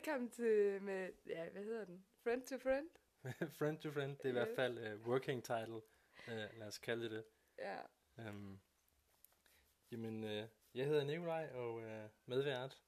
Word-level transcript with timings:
Velkommen 0.00 0.30
til 0.30 0.82
med, 0.82 1.12
ja, 1.26 1.48
hvad 1.48 1.62
hedder 1.62 1.84
den? 1.84 2.04
Friend 2.22 2.42
to 2.46 2.58
friend? 2.58 2.90
friend 3.58 3.78
to 3.80 3.90
friend, 3.90 4.16
det 4.16 4.24
er 4.24 4.28
i 4.28 4.28
Yes. 4.28 4.34
hvert 4.34 4.56
fald 4.56 4.94
uh, 4.94 5.06
working 5.08 5.44
title, 5.44 5.74
uh, 6.28 6.58
lad 6.58 6.66
os 6.66 6.78
kalde 6.78 7.02
det 7.04 7.10
det. 7.10 7.24
Ja. 7.58 7.78
Um, 8.30 8.60
jamen, 9.90 10.24
uh, 10.24 10.48
jeg 10.74 10.86
hedder 10.86 11.04
Nikolaj 11.04 11.48
og 11.52 11.74
uh, 11.74 11.84
medvært. 12.26 12.82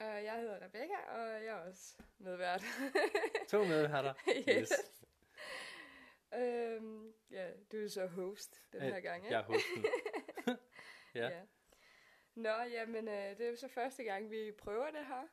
Og 0.00 0.24
jeg 0.24 0.40
hedder 0.40 0.64
Rebecca, 0.64 0.96
og 1.08 1.28
jeg 1.44 1.46
er 1.46 1.54
også 1.68 1.96
medvært. 2.18 2.62
To 3.48 3.64
medværter. 3.64 4.14
yes. 4.60 4.72
Øhm, 6.34 7.12
ja, 7.30 7.50
du 7.72 7.76
er 7.76 7.88
så 7.88 8.06
host 8.06 8.62
den 8.72 8.82
Øh, 8.82 8.88
her 8.88 9.00
gang, 9.00 9.30
Jeg 9.30 9.40
er 9.40 9.44
hosten. 9.44 9.84
ja. 11.14 11.28
ja. 11.28 11.42
Nå, 12.34 12.50
jamen, 12.62 13.08
øh, 13.08 13.38
det 13.38 13.40
er 13.46 13.50
jo 13.50 13.56
så 13.56 13.68
første 13.68 14.04
gang, 14.04 14.30
vi 14.30 14.52
prøver 14.58 14.90
det 14.90 15.06
her. 15.06 15.28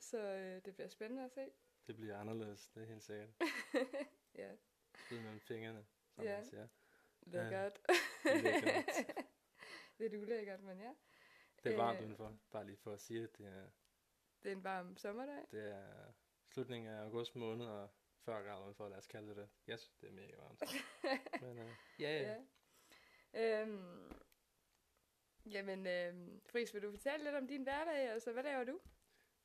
Så 0.00 0.18
øh, 0.18 0.64
det 0.64 0.74
bliver 0.74 0.88
spændende 0.88 1.24
at 1.24 1.32
se. 1.32 1.50
Det 1.86 1.96
bliver 1.96 2.18
anderledes, 2.18 2.68
det 2.68 2.82
er 2.82 2.86
helt 2.86 3.02
sikkert. 3.02 3.28
Ja, 4.34 4.56
Slid 5.08 5.20
mellem 5.20 5.40
fingrene, 5.40 5.86
som 6.14 6.24
Ja. 6.24 6.36
man 6.36 6.44
siger. 6.44 6.68
lækkert. 7.22 7.80
Lækkert. 8.24 8.84
Lidt 9.98 10.14
ulækkert, 10.14 10.60
men 10.62 10.80
ja. 10.80 10.94
Det 11.64 11.72
er 11.72 11.76
varmt 11.76 11.98
Øh. 11.98 12.04
udenfor, 12.04 12.38
bare 12.50 12.66
lige 12.66 12.76
for 12.76 12.92
at 12.92 13.00
sige, 13.00 13.22
at 13.24 13.38
det 13.38 13.46
er, 13.46 13.70
Det 14.42 14.52
er 14.52 14.56
en 14.56 14.64
varm 14.64 14.96
sommerdag. 14.96 15.44
det 15.50 15.70
er 15.70 16.12
slutningen 16.48 16.90
af 16.92 17.02
august 17.02 17.36
måned, 17.36 17.66
og 17.66 17.90
40 18.24 18.42
grader 18.42 18.62
udenfor, 18.64 18.88
lad 18.88 18.98
os 18.98 19.06
kalde 19.06 19.28
det 19.28 19.36
det. 19.36 19.48
Synes, 19.80 19.88
det 20.00 20.08
er 20.08 20.12
mega 20.12 20.36
varmt. 20.36 20.62
Men 21.42 21.58
uh, 21.58 21.70
ja, 21.98 22.20
ja. 22.22 22.42
Ja. 23.34 23.60
Øhm, 23.62 24.12
jamen, 25.46 25.86
øhm, 25.86 26.40
Friis, 26.46 26.74
vil 26.74 26.82
du 26.82 26.90
fortælle 26.90 27.24
lidt 27.24 27.34
om 27.36 27.46
din 27.46 27.62
hverdag? 27.62 27.94
Altså, 28.10 28.32
hvad 28.32 28.42
laver 28.42 28.64
du? 28.64 28.80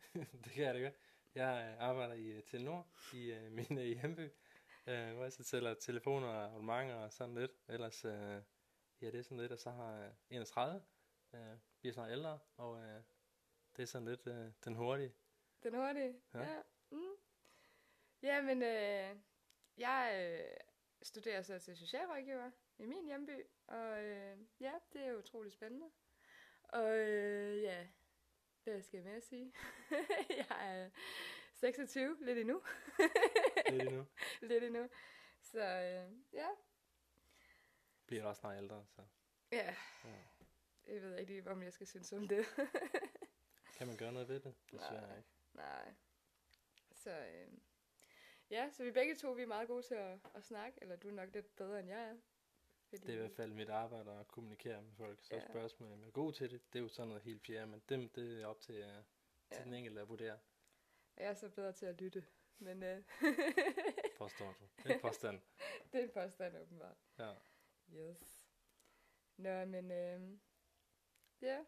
det 0.43 0.51
kan 0.51 0.63
jeg 0.63 0.73
da 0.73 0.79
godt. 0.79 0.95
Jeg 1.35 1.69
øh, 1.71 1.83
arbejder 1.83 2.13
i 2.13 2.37
uh, 2.37 2.43
Telenor 2.43 2.87
i 3.13 3.31
uh, 3.31 3.51
min 3.57 3.77
uh, 3.77 3.83
hjemby, 3.83 4.29
uh, 4.87 5.13
hvor 5.13 5.23
jeg 5.23 5.33
så 5.33 5.43
sælger 5.43 5.73
telefoner 5.73 6.27
og 6.27 6.45
abonnementer 6.45 6.95
og 6.95 7.13
sådan 7.13 7.35
lidt. 7.35 7.51
Ellers, 7.67 8.05
uh, 8.05 8.11
ja, 9.01 9.11
det 9.11 9.15
er 9.15 9.21
sådan 9.21 9.37
lidt, 9.37 9.51
og 9.51 9.59
så 9.59 9.71
har 9.71 9.93
jeg 9.93 10.11
31, 10.29 10.81
uh, 11.33 11.39
bliver 11.79 11.93
snart 11.93 12.11
ældre, 12.11 12.39
og 12.57 12.71
uh, 12.71 13.01
det 13.75 13.81
er 13.81 13.85
sådan 13.85 14.07
lidt 14.07 14.27
uh, 14.27 14.51
den 14.65 14.75
hurtige. 14.75 15.13
Den 15.63 15.75
hurtige? 15.75 16.21
Ja. 16.33 16.39
ja. 16.39 16.61
Mm. 16.91 17.15
Jamen, 18.21 18.63
øh, 18.63 19.15
jeg 19.77 20.35
øh, 20.39 20.57
studerer 21.01 21.41
så 21.41 21.59
til 21.59 21.77
socialrådgiver 21.77 22.51
i 22.77 22.85
min 22.85 23.05
hjemby, 23.05 23.45
og 23.67 24.03
øh, 24.03 24.37
ja, 24.59 24.73
det 24.93 25.01
er 25.01 25.15
utrolig 25.15 25.51
spændende. 25.51 25.89
Og 26.63 26.97
øh, 26.97 27.61
ja, 27.61 27.87
hvad 28.71 28.81
skal 28.81 28.97
jeg 28.97 29.05
mere 29.05 29.21
sige? 29.21 29.53
jeg 30.49 30.81
er 30.81 30.89
26, 31.53 32.17
lidt 32.21 32.37
endnu. 32.37 32.61
Lidt 33.69 33.81
endnu. 33.81 34.05
lidt 34.49 34.63
endnu. 34.63 34.89
Så 35.41 35.59
øh, 35.59 36.11
ja, 36.33 36.47
Bliver 38.05 38.23
også 38.23 38.39
snart 38.39 38.57
ældre, 38.57 38.85
så 38.87 39.01
ja, 39.51 39.75
ja. 40.05 40.13
jeg 40.87 41.01
ved 41.01 41.17
ikke 41.17 41.31
lige, 41.31 41.51
om 41.51 41.63
jeg 41.63 41.73
skal 41.73 41.87
synes 41.87 42.13
om 42.13 42.27
det. 42.27 42.45
kan 43.77 43.87
man 43.87 43.97
gøre 43.97 44.11
noget 44.11 44.27
ved 44.29 44.39
det? 44.39 44.55
Desværre 44.71 45.07
Nej. 45.07 45.17
ikke. 45.17 45.29
Nej. 45.53 45.93
Så 46.93 47.09
øh, 47.09 47.47
ja, 48.49 48.69
så 48.71 48.83
vi 48.83 48.91
begge 48.91 49.15
to 49.15 49.31
vi 49.31 49.41
er 49.41 49.47
meget 49.47 49.67
gode 49.67 49.83
til 49.83 49.95
at, 49.95 50.19
at 50.35 50.43
snakke, 50.43 50.77
eller 50.81 50.95
du 50.95 51.07
er 51.07 51.13
nok 51.13 51.33
lidt 51.33 51.55
bedre, 51.55 51.79
end 51.79 51.89
jeg 51.89 52.01
er. 52.01 52.15
Fordi, 52.89 53.01
Det 53.01 53.09
er 53.09 53.13
i 53.13 53.17
hvert 53.19 53.31
fald 53.31 53.53
mit 53.53 53.69
arbejde 53.69 54.11
at 54.11 54.27
kommunikere 54.27 54.81
med 54.81 54.91
folk. 54.97 55.19
Så 55.23 55.35
Ja. 55.35 55.47
spørgsmålet, 55.49 55.93
om 55.93 55.99
jeg 56.01 56.07
er 56.07 56.11
god 56.11 56.33
til 56.33 56.51
det, 56.51 56.73
det 56.73 56.79
er 56.79 56.83
jo 56.83 56.89
sådan 56.89 57.07
noget 57.07 57.23
helt 57.23 57.41
fjerde, 57.41 57.67
men 57.67 57.81
dem, 57.89 58.09
det 58.09 58.41
er 58.41 58.45
op 58.47 58.59
til, 58.61 58.83
uh, 58.83 58.89
til 59.51 59.57
Ja. 59.59 59.63
den 59.63 59.73
enkelte 59.73 60.01
at 60.01 60.09
vurdere. 60.09 60.39
Jeg 61.17 61.25
er 61.29 61.33
så 61.33 61.49
bedre 61.49 61.71
til 61.73 61.85
at 61.85 62.01
lytte, 62.01 62.25
men 62.57 62.83
øh, 62.83 63.03
Påstår 64.17 64.55
du. 64.59 64.89
En 64.93 64.99
påstand. 65.01 65.41
det 65.91 65.99
er 65.99 66.03
en 66.03 66.11
påstand 66.13 66.57
åbenbart. 66.57 66.97
Ja. 67.19 67.33
Yes. 67.93 68.49
Nå, 69.37 69.65
men 69.65 69.91
øh, 69.91 70.37
ja, 71.41 71.65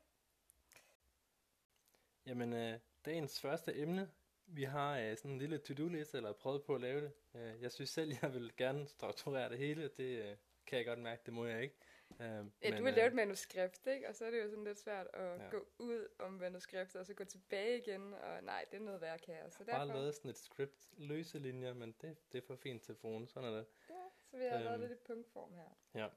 Jamen, 2.25 2.53
øh, 2.53 2.79
dagens 3.05 3.41
første 3.41 3.75
emne, 3.75 4.11
vi 4.45 4.63
har 4.63 4.99
øh, 4.99 5.17
sådan 5.17 5.31
en 5.31 5.37
lille 5.37 5.57
to-do-liste, 5.57 6.17
eller 6.17 6.33
prøvet 6.33 6.63
på 6.63 6.75
at 6.75 6.81
lave 6.81 7.01
det. 7.01 7.13
Øh, 7.33 7.61
jeg 7.61 7.71
synes 7.71 7.89
selv, 7.89 8.11
jeg 8.21 8.33
vil 8.33 8.55
gerne 8.57 8.87
strukturere 8.87 9.49
det 9.49 9.57
hele. 9.57 9.87
Det 9.87 10.31
øh, 10.31 10.37
kan 10.71 10.77
jeg 10.77 10.85
godt 10.85 10.99
mærke, 10.99 11.21
det 11.25 11.33
må 11.33 11.45
jeg 11.45 11.61
ikke. 11.63 11.75
Øh, 12.11 12.17
ja 12.27 12.43
men, 12.43 12.77
du 12.77 12.83
har 12.83 12.91
lavet 12.91 13.07
et 13.07 13.13
manuskript, 13.13 13.87
ikke? 13.87 14.09
Og 14.09 14.15
så 14.15 14.25
er 14.25 14.31
det 14.31 14.43
jo 14.43 14.49
sådan 14.49 14.63
lidt 14.63 14.79
svært 14.79 15.07
at 15.13 15.39
Ja. 15.39 15.49
gå 15.49 15.67
ud 15.79 16.07
om 16.19 16.33
manuskriptet, 16.33 16.95
og 16.95 17.05
så 17.05 17.13
gå 17.13 17.23
tilbage 17.23 17.77
igen, 17.77 18.13
og 18.13 18.43
nej, 18.43 18.65
det 18.71 18.77
er 18.77 18.81
noget 18.81 19.01
værd 19.01 19.19
kaos. 19.19 19.53
Så 19.53 19.63
Jeg 19.67 19.73
har 19.73 19.79
bare 19.79 19.87
derfor, 19.87 19.99
lavet 19.99 20.15
sådan 20.15 20.31
et 20.31 20.37
script, 20.37 20.89
løse 20.97 21.39
linjer, 21.39 21.73
men 21.73 21.95
det, 22.01 22.17
det 22.31 22.43
er 22.43 22.47
for 22.47 22.55
fint 22.55 22.81
til 22.81 22.87
telefonen. 22.95 23.27
Sådan 23.27 23.49
er 23.49 23.53
det. 23.57 23.65
ja, 23.89 23.95
så 24.31 24.37
vi 24.37 24.43
har 24.43 24.55
Øhm. 24.55 24.63
lavet 24.63 24.79
lidt 24.79 24.91
i 24.91 24.95
punktform 25.05 25.53
her. 25.53 25.69
Ja. 25.95 26.07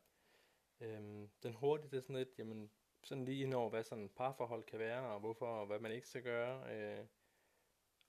Øhm, 0.80 1.28
den 1.42 1.54
hurtige, 1.54 1.90
det 1.90 1.96
er 1.96 2.00
sådan 2.00 2.16
lidt, 2.16 2.38
jamen, 2.38 2.70
sådan 3.04 3.24
lige 3.24 3.42
ind 3.42 3.54
over, 3.54 3.70
hvad 3.70 3.82
sådan 3.84 4.04
et 4.04 4.10
parforhold 4.12 4.64
kan 4.64 4.78
være, 4.78 5.00
og 5.14 5.20
hvorfor, 5.20 5.46
og 5.46 5.66
hvad 5.66 5.78
man 5.78 5.92
ikke 5.92 6.08
skal 6.08 6.22
gøre. 6.22 6.74
Øh, 6.76 7.04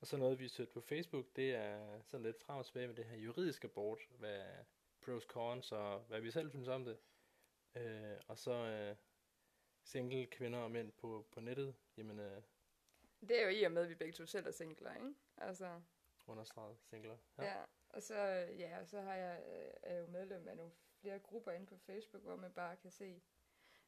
og 0.01 0.07
så 0.07 0.17
noget, 0.17 0.39
vi 0.39 0.47
søgte 0.47 0.73
på 0.73 0.81
Facebook, 0.81 1.25
det 1.35 1.55
er 1.55 2.01
sådan 2.03 2.23
lidt 2.25 2.43
frem 2.43 2.57
og 2.57 2.65
tilbage 2.65 2.87
med 2.87 2.95
det 2.95 3.05
her 3.05 3.17
juridiske 3.17 3.67
board, 3.67 3.99
hvad 4.19 4.41
pros, 5.05 5.23
cons, 5.23 5.71
og 5.71 5.99
hvad 5.99 6.21
vi 6.21 6.31
selv 6.31 6.49
synes 6.49 6.67
om 6.67 6.85
det. 6.85 6.97
Øh, 7.75 8.17
og 8.27 8.37
så 8.37 8.51
øh, 8.51 8.95
single 9.83 10.25
kvinder 10.25 10.59
og 10.59 10.71
mænd 10.71 10.91
på, 10.91 11.27
på 11.31 11.39
nettet, 11.39 11.75
jamen 11.97 12.19
øh, 12.19 12.41
Det 13.21 13.39
er 13.39 13.43
jo 13.43 13.49
i 13.49 13.63
og 13.63 13.71
med, 13.71 13.81
at 13.81 13.89
vi 13.89 13.95
begge 13.95 14.13
to 14.13 14.25
selv 14.25 14.47
er 14.47 14.51
singler, 14.51 14.95
ikke? 14.95 15.13
Altså, 15.37 15.81
understreget 16.27 16.77
singler. 16.79 17.17
ja. 17.37 17.43
ja. 17.43 17.63
Og 17.89 18.01
så, 18.03 18.15
ja, 18.59 18.79
og 18.79 18.87
så 18.87 19.01
har 19.01 19.15
jeg, 19.15 19.43
øh, 19.47 19.73
er 19.83 19.99
jo 19.99 20.07
medlem 20.07 20.47
af 20.47 20.57
nogle 20.57 20.71
flere 21.01 21.19
grupper 21.19 21.51
inde 21.51 21.65
på 21.65 21.77
Facebook, 21.77 22.23
hvor 22.23 22.35
man 22.35 22.53
bare 22.53 22.75
kan 22.75 22.91
se 22.91 23.21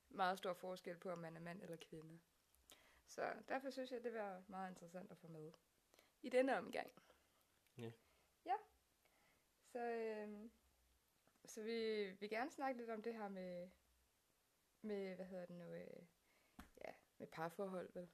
meget 0.10 0.38
stor 0.38 0.54
forskel 0.54 0.98
på, 0.98 1.10
om 1.10 1.18
man 1.18 1.36
er 1.36 1.40
mand 1.40 1.62
eller 1.62 1.78
kvinde. 1.78 2.20
Så 3.08 3.34
derfor 3.50 3.70
synes 3.70 3.92
jeg, 3.92 4.04
det 4.04 4.14
var 4.14 4.44
meget 4.48 4.70
interessant 4.70 5.12
at 5.12 5.18
få 5.18 5.28
med 5.28 5.52
i 6.22 6.30
denne 6.30 6.58
omgang. 6.58 6.92
Ja. 7.78 7.92
Ja. 8.46 8.56
Så, 9.66 9.80
øh, 9.80 10.50
så 11.48 11.64
vi 11.64 12.10
vil 12.20 12.30
gerne 12.30 12.52
snakke 12.52 12.80
lidt 12.80 12.90
om 12.90 13.02
det 13.02 13.14
her 13.14 13.28
med, 13.28 13.70
med 14.82 15.16
hvad 15.16 15.26
hedder 15.26 15.46
det 15.46 15.56
nu, 15.56 15.74
øh, 15.74 16.04
ja, 16.86 16.92
med 17.18 17.28
parforhold, 17.28 17.90
vel? 17.94 18.08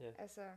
Ja. 0.00 0.12
Altså, 0.18 0.56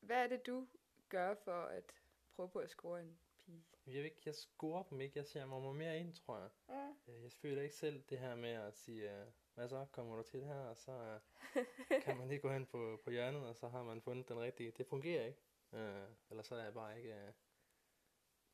hvad 0.00 0.16
er 0.16 0.26
det, 0.26 0.46
du 0.46 0.68
gør 1.08 1.34
for 1.34 1.62
at 1.62 1.94
prøve 2.34 2.48
på 2.48 2.58
at 2.58 2.70
score 2.70 3.00
en 3.00 3.18
pige? 3.38 3.64
Jeg 3.86 3.94
ved 3.94 4.04
ikke, 4.04 4.22
jeg 4.26 4.34
scorer 4.34 4.82
dem 4.82 5.00
ikke, 5.00 5.18
jeg 5.18 5.26
ser 5.26 5.46
mig 5.46 5.74
mere 5.74 5.98
ind, 5.98 6.14
tror 6.14 6.38
jeg. 6.38 6.50
Ja. 6.68 6.92
Jeg 7.22 7.32
føler 7.32 7.62
ikke 7.62 7.74
selv 7.74 8.02
det 8.02 8.18
her 8.18 8.36
med 8.36 8.50
at 8.50 8.76
sige, 8.76 9.20
øh, 9.20 9.26
hvad 9.54 9.68
så, 9.68 9.86
kommer 9.92 10.16
du 10.16 10.22
til 10.22 10.40
det 10.40 10.48
her, 10.48 10.60
og 10.60 10.76
så 10.76 10.92
øh, 10.92 11.20
kan 12.04 12.16
man 12.16 12.28
lige 12.28 12.40
gå 12.40 12.52
hen 12.52 12.66
på, 12.66 13.00
på 13.04 13.10
hjørnet, 13.10 13.46
og 13.46 13.56
så 13.56 13.68
har 13.68 13.82
man 13.82 14.00
fundet 14.00 14.28
den 14.28 14.40
rigtige. 14.40 14.70
Det 14.70 14.86
fungerer 14.86 15.26
ikke. 15.26 15.40
Øh, 15.72 16.08
eller 16.30 16.42
så 16.42 16.54
er 16.54 16.64
jeg 16.64 16.74
bare 16.74 16.96
ikke 16.96 17.14
øh, 17.14 17.32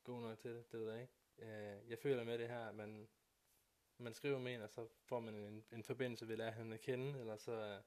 god 0.03 0.21
nok 0.21 0.39
til 0.39 0.51
det, 0.51 0.71
det 0.71 0.79
ved 0.79 0.91
jeg 0.91 1.01
ikke. 1.01 1.13
Øh, 1.37 1.89
jeg 1.89 1.99
føler 1.99 2.23
med 2.23 2.37
det 2.37 2.47
her, 2.47 2.65
at 2.65 2.75
man, 2.75 3.07
man 3.97 4.13
skriver 4.13 4.39
med 4.39 4.55
en, 4.55 4.61
og 4.61 4.69
så 4.69 4.87
får 5.05 5.19
man 5.19 5.35
en, 5.35 5.65
en 5.71 5.83
forbindelse 5.83 6.27
ved 6.27 6.33
at 6.33 6.37
lære 6.37 6.51
hende 6.51 6.73
at 6.73 6.81
kende, 6.81 7.19
eller 7.19 7.37
så 7.37 7.51
øh, 7.51 7.81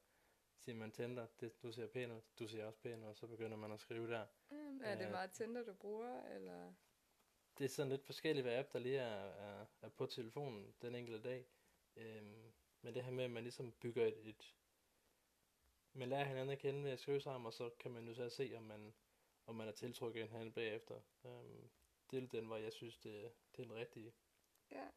siger 0.59 0.77
man 0.77 0.91
Tinder, 0.93 1.27
det, 1.41 1.63
du 1.63 1.73
ser 1.73 1.87
pæn 1.87 2.11
ud, 2.13 2.21
du 2.39 2.49
ser 2.49 2.65
også 2.65 2.79
pæn 2.81 3.03
ud, 3.03 3.09
og 3.09 3.17
så 3.17 3.27
begynder 3.27 3.57
man 3.57 3.73
at 3.73 3.81
skrive 3.81 4.11
der. 4.11 4.27
Mm, 4.51 4.81
er 4.85 4.95
det 4.95 5.05
Øh. 5.05 5.11
meget 5.11 5.31
Tinder, 5.31 5.63
du 5.65 5.75
bruger, 5.75 6.23
eller? 6.23 6.75
det 7.59 7.65
er 7.65 7.69
sådan 7.69 7.91
lidt 7.91 8.05
forskelligt, 8.05 8.45
hvad 8.47 8.59
app 8.59 8.73
der 8.73 8.79
lige 8.79 8.99
er, 8.99 9.25
er, 9.61 9.67
er 9.83 9.89
på 9.89 10.07
telefonen 10.07 10.75
den 10.83 10.95
enkelte 10.95 11.29
dag. 11.29 11.47
Øhm, 11.97 12.53
men 12.83 12.95
det 12.95 13.05
her 13.05 13.11
med, 13.13 13.25
at 13.25 13.31
man 13.31 13.43
ligesom 13.43 13.73
bygger 13.73 14.07
et, 14.07 14.29
et... 14.29 14.55
Man 15.93 16.09
lærer 16.09 16.25
hinanden 16.25 16.53
at 16.53 16.59
kende 16.59 16.85
ved 16.85 16.91
at 16.91 17.01
skrive 17.01 17.21
sammen, 17.21 17.47
og 17.47 17.53
så 17.53 17.71
kan 17.79 17.91
man 17.91 18.09
jo 18.09 18.15
så 18.15 18.29
se, 18.29 18.55
om 18.57 18.63
man, 18.63 18.95
om 19.47 19.55
man 19.55 19.69
er 19.69 19.73
tiltrukket 19.73 20.21
af 20.23 20.29
hinanden 20.29 20.53
bagefter. 20.53 21.01
Øhm, 21.25 21.71
er 22.13 22.27
den, 22.27 22.47
hvor 22.47 22.57
jeg 22.57 22.73
synes, 22.73 22.99
det, 22.99 23.33
det 23.57 23.63
er 23.63 23.67
den 23.67 23.75
rigtige. 23.75 24.15
Ja, 24.71 24.89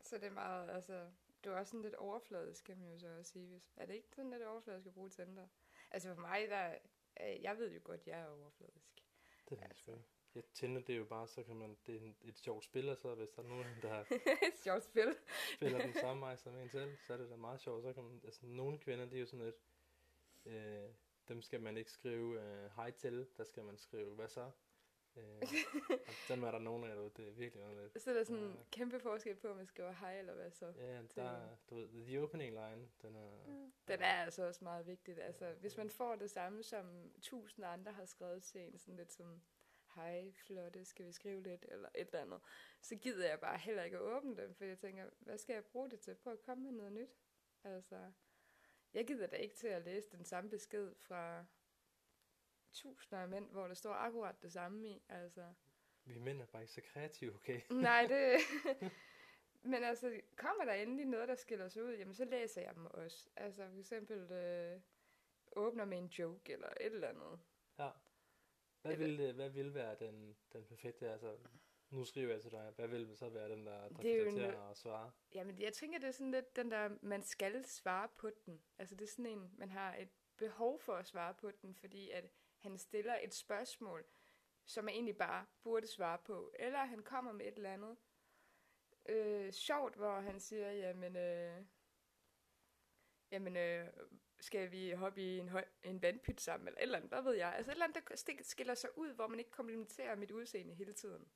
så 0.00 0.18
det 0.18 0.24
er 0.26 0.30
meget, 0.30 0.70
altså, 0.70 1.10
du 1.44 1.50
er 1.50 1.54
også 1.58 1.70
sådan 1.70 1.82
lidt 1.82 1.94
overfladisk, 1.94 2.64
kan 2.64 2.78
man 2.78 2.90
jo 2.92 2.98
så 2.98 3.18
også 3.18 3.32
sige. 3.32 3.46
Hvis, 3.46 3.72
er 3.76 3.86
det 3.86 3.94
ikke 3.94 4.08
sådan 4.14 4.30
lidt 4.30 4.42
overfladisk 4.42 4.86
at 4.86 4.94
bruge 4.94 5.10
Tinder? 5.10 5.46
Altså 5.90 6.14
for 6.14 6.20
mig, 6.20 6.48
der, 6.48 6.78
øh, 7.20 7.42
jeg 7.42 7.58
ved 7.58 7.72
jo 7.72 7.80
godt, 7.84 8.06
jeg 8.06 8.20
er 8.20 8.26
overfladisk. 8.26 9.04
Det 9.48 9.58
er 9.58 9.62
Altså. 9.68 9.92
altså. 9.92 10.08
Ja, 10.34 10.40
Tinder, 10.52 10.80
det 10.82 10.92
er 10.92 10.96
jo 10.96 11.04
bare, 11.04 11.28
så 11.28 11.42
kan 11.42 11.56
man, 11.56 11.76
det 11.86 11.96
er 11.96 12.00
en, 12.00 12.16
et 12.22 12.38
sjovt 12.38 12.64
spil, 12.64 12.88
og 12.88 12.96
så 12.96 13.14
hvis 13.14 13.30
der 13.30 13.42
er 13.42 13.46
nogen, 13.46 13.66
der 13.82 14.04
Et 14.48 14.58
sjovt 14.64 14.82
spil. 14.84 15.16
spiller 15.54 15.78
den 15.78 15.92
samme 15.92 16.20
vej 16.20 16.36
som 16.36 16.56
en 16.56 16.70
selv, 16.70 16.96
så 16.96 17.12
er 17.12 17.16
det 17.16 17.30
da 17.30 17.36
meget 17.36 17.60
sjovt. 17.60 17.82
Så 17.82 17.92
kan 17.92 18.04
man, 18.04 18.20
altså 18.24 18.46
nogle 18.46 18.78
kvinder, 18.78 19.04
det 19.04 19.14
er 19.14 19.20
jo 19.20 19.26
sådan 19.26 19.44
lidt, 19.44 19.56
øh, 20.44 20.90
dem 21.28 21.42
skal 21.42 21.60
man 21.60 21.76
ikke 21.76 21.90
skrive 21.92 22.42
øh, 22.42 22.70
hej 22.76 22.90
til, 22.90 23.28
der 23.36 23.44
skal 23.44 23.64
man 23.64 23.78
skrive, 23.78 24.14
hvad 24.14 24.28
så? 24.28 24.50
Øh, 25.16 25.42
dem 26.28 26.42
er 26.44 26.50
der 26.50 26.58
nogen 26.58 26.84
af 26.84 26.94
derude, 26.94 27.10
det 27.16 27.28
er 27.28 27.32
virkelig 27.32 27.64
underligt. 27.64 28.02
Så 28.02 28.10
er 28.10 28.14
der 28.14 28.24
sådan 28.24 28.42
en 28.42 28.50
Ja. 28.52 28.62
kæmpe 28.72 29.00
forskel 29.00 29.36
på, 29.36 29.48
om 29.48 29.56
man 29.56 29.66
skriver 29.66 29.92
hej 29.92 30.18
eller 30.18 30.34
hvad 30.34 30.50
så. 30.50 30.66
Ja, 30.76 31.02
der, 31.16 31.56
du 31.70 31.74
ved, 31.74 31.88
the 32.06 32.20
opening 32.22 32.50
line, 32.54 32.88
den 33.02 33.16
er, 33.16 33.30
Den 33.88 34.00
er 34.00 34.22
altså 34.22 34.46
også 34.46 34.64
meget 34.64 34.86
vigtigt. 34.86 35.18
Altså, 35.18 35.52
hvis 35.60 35.76
man 35.76 35.90
får 35.90 36.16
det 36.16 36.30
samme, 36.30 36.62
som 36.62 37.12
tusind 37.22 37.64
andre 37.66 37.92
har 37.92 38.04
skrevet 38.04 38.42
til 38.42 38.60
en, 38.60 38.78
sådan 38.78 38.96
lidt 38.96 39.12
som, 39.12 39.42
hej, 39.94 40.32
flotte, 40.32 40.84
skal 40.84 41.06
vi 41.06 41.12
skrive 41.12 41.42
lidt, 41.42 41.64
eller 41.68 41.88
et 41.94 42.06
eller 42.06 42.20
andet, 42.22 42.40
så 42.80 42.96
gider 42.96 43.28
jeg 43.28 43.40
bare 43.40 43.58
heller 43.58 43.82
ikke 43.82 43.96
at 43.96 44.02
åbne 44.02 44.36
dem, 44.36 44.54
for 44.54 44.64
jeg 44.64 44.78
tænker, 44.78 45.04
hvad 45.18 45.38
skal 45.38 45.54
jeg 45.54 45.64
bruge 45.64 45.90
det 45.90 46.00
til? 46.00 46.14
Prøv 46.14 46.32
at 46.32 46.40
komme 46.42 46.64
med 46.64 46.72
noget 46.72 46.92
nyt. 46.92 47.16
Altså, 47.64 48.12
jeg 48.94 49.06
gider 49.06 49.26
da 49.26 49.36
ikke 49.36 49.54
til 49.54 49.68
at 49.68 49.82
læse 49.82 50.08
den 50.12 50.24
samme 50.24 50.50
besked 50.50 50.94
fra 50.94 51.44
tusinder 52.74 53.22
af 53.22 53.28
mænd, 53.28 53.50
hvor 53.50 53.66
der 53.66 53.74
står 53.74 53.92
akkurat 53.92 54.42
det 54.42 54.52
samme 54.52 54.88
i. 54.88 55.02
Altså, 55.08 55.52
vi 56.04 56.18
mænd 56.18 56.42
er 56.42 56.46
bare 56.46 56.62
ikke 56.62 56.72
så 56.74 56.80
kreative, 56.92 57.34
okay? 57.34 57.60
Nej, 57.90 58.06
det... 58.06 58.38
Men 59.66 59.84
altså, 59.84 60.20
kommer 60.36 60.64
der 60.64 60.72
endelig 60.72 61.06
noget, 61.06 61.28
der 61.28 61.34
skiller 61.34 61.68
sig 61.68 61.84
ud, 61.84 61.92
jamen 61.94 62.14
så 62.14 62.24
læser 62.24 62.62
jeg 62.62 62.74
dem 62.74 62.86
også. 62.86 63.28
Altså 63.36 63.68
for 63.70 63.78
eksempel 63.78 64.32
øh, 64.32 64.80
åbner 65.56 65.84
med 65.84 65.98
en 65.98 66.06
joke 66.06 66.52
eller 66.52 66.68
et 66.80 66.86
eller 66.92 67.08
andet. 67.08 67.40
Ja. 67.78 67.90
Hvad 68.82 68.92
Eller- 68.92 69.16
vil, 69.26 69.32
hvad 69.34 69.50
vil 69.50 69.74
være 69.74 69.96
den, 70.00 70.36
den 70.52 70.64
perfekte, 70.64 71.10
altså, 71.10 71.36
nu 71.90 72.04
skriver 72.04 72.32
jeg 72.32 72.42
til 72.42 72.50
dig, 72.50 72.72
hvad 72.76 72.88
vil 72.88 73.16
så 73.16 73.28
være 73.28 73.48
den, 73.48 73.66
der, 73.66 73.88
der 73.88 73.96
Det 74.02 74.12
er 74.12 74.16
jo 74.16 74.24
en- 74.26 74.74
svare? 74.74 75.10
Jamen 75.34 75.60
jeg 75.60 75.72
tænker, 75.72 75.98
det 75.98 76.06
er 76.08 76.12
sådan 76.12 76.30
lidt 76.30 76.56
den 76.56 76.70
der, 76.70 76.90
man 77.02 77.22
skal 77.22 77.64
svare 77.64 78.08
på 78.16 78.30
den. 78.46 78.62
Altså 78.78 78.94
det 78.94 79.04
er 79.04 79.08
sådan 79.08 79.26
en, 79.26 79.54
man 79.58 79.70
har 79.70 79.94
et 79.96 80.08
behov 80.36 80.78
for 80.80 80.92
at 80.94 81.06
svare 81.06 81.34
på 81.34 81.50
den, 81.50 81.74
fordi 81.74 82.10
at 82.10 82.24
han 82.64 82.78
stiller 82.78 83.18
et 83.22 83.34
spørgsmål, 83.34 84.04
som 84.64 84.84
man 84.84 84.94
egentlig 84.94 85.16
bare 85.16 85.46
burde 85.62 85.86
svare 85.86 86.18
på. 86.18 86.52
Eller 86.58 86.84
han 86.84 87.02
kommer 87.02 87.32
med 87.32 87.46
et 87.46 87.56
eller 87.56 87.72
andet 87.72 87.96
øh, 89.08 89.52
sjovt, 89.52 89.96
hvor 89.96 90.20
han 90.20 90.40
siger, 90.40 90.72
jamen, 90.72 91.16
øh, 91.16 91.64
jamen 93.30 93.56
øh, 93.56 93.88
skal 94.40 94.72
vi 94.72 94.90
hoppe 94.90 95.22
i 95.22 95.38
en, 95.38 95.48
høj, 95.48 95.64
en 95.82 96.02
vandpyt 96.02 96.40
sammen, 96.40 96.68
eller 96.68 96.78
et 96.78 96.82
eller 96.82 96.96
andet, 96.96 97.10
hvad 97.10 97.22
ved 97.22 97.34
jeg. 97.34 97.54
Altså 97.56 97.70
et 97.70 97.74
eller 97.74 97.84
andet, 97.84 98.08
der 98.08 98.42
skiller 98.42 98.74
sig 98.74 98.98
ud, 98.98 99.12
hvor 99.12 99.26
man 99.26 99.38
ikke 99.38 99.50
komplimenterer 99.50 100.14
mit 100.16 100.30
udseende 100.30 100.74
hele 100.74 100.92
tiden. 100.92 101.28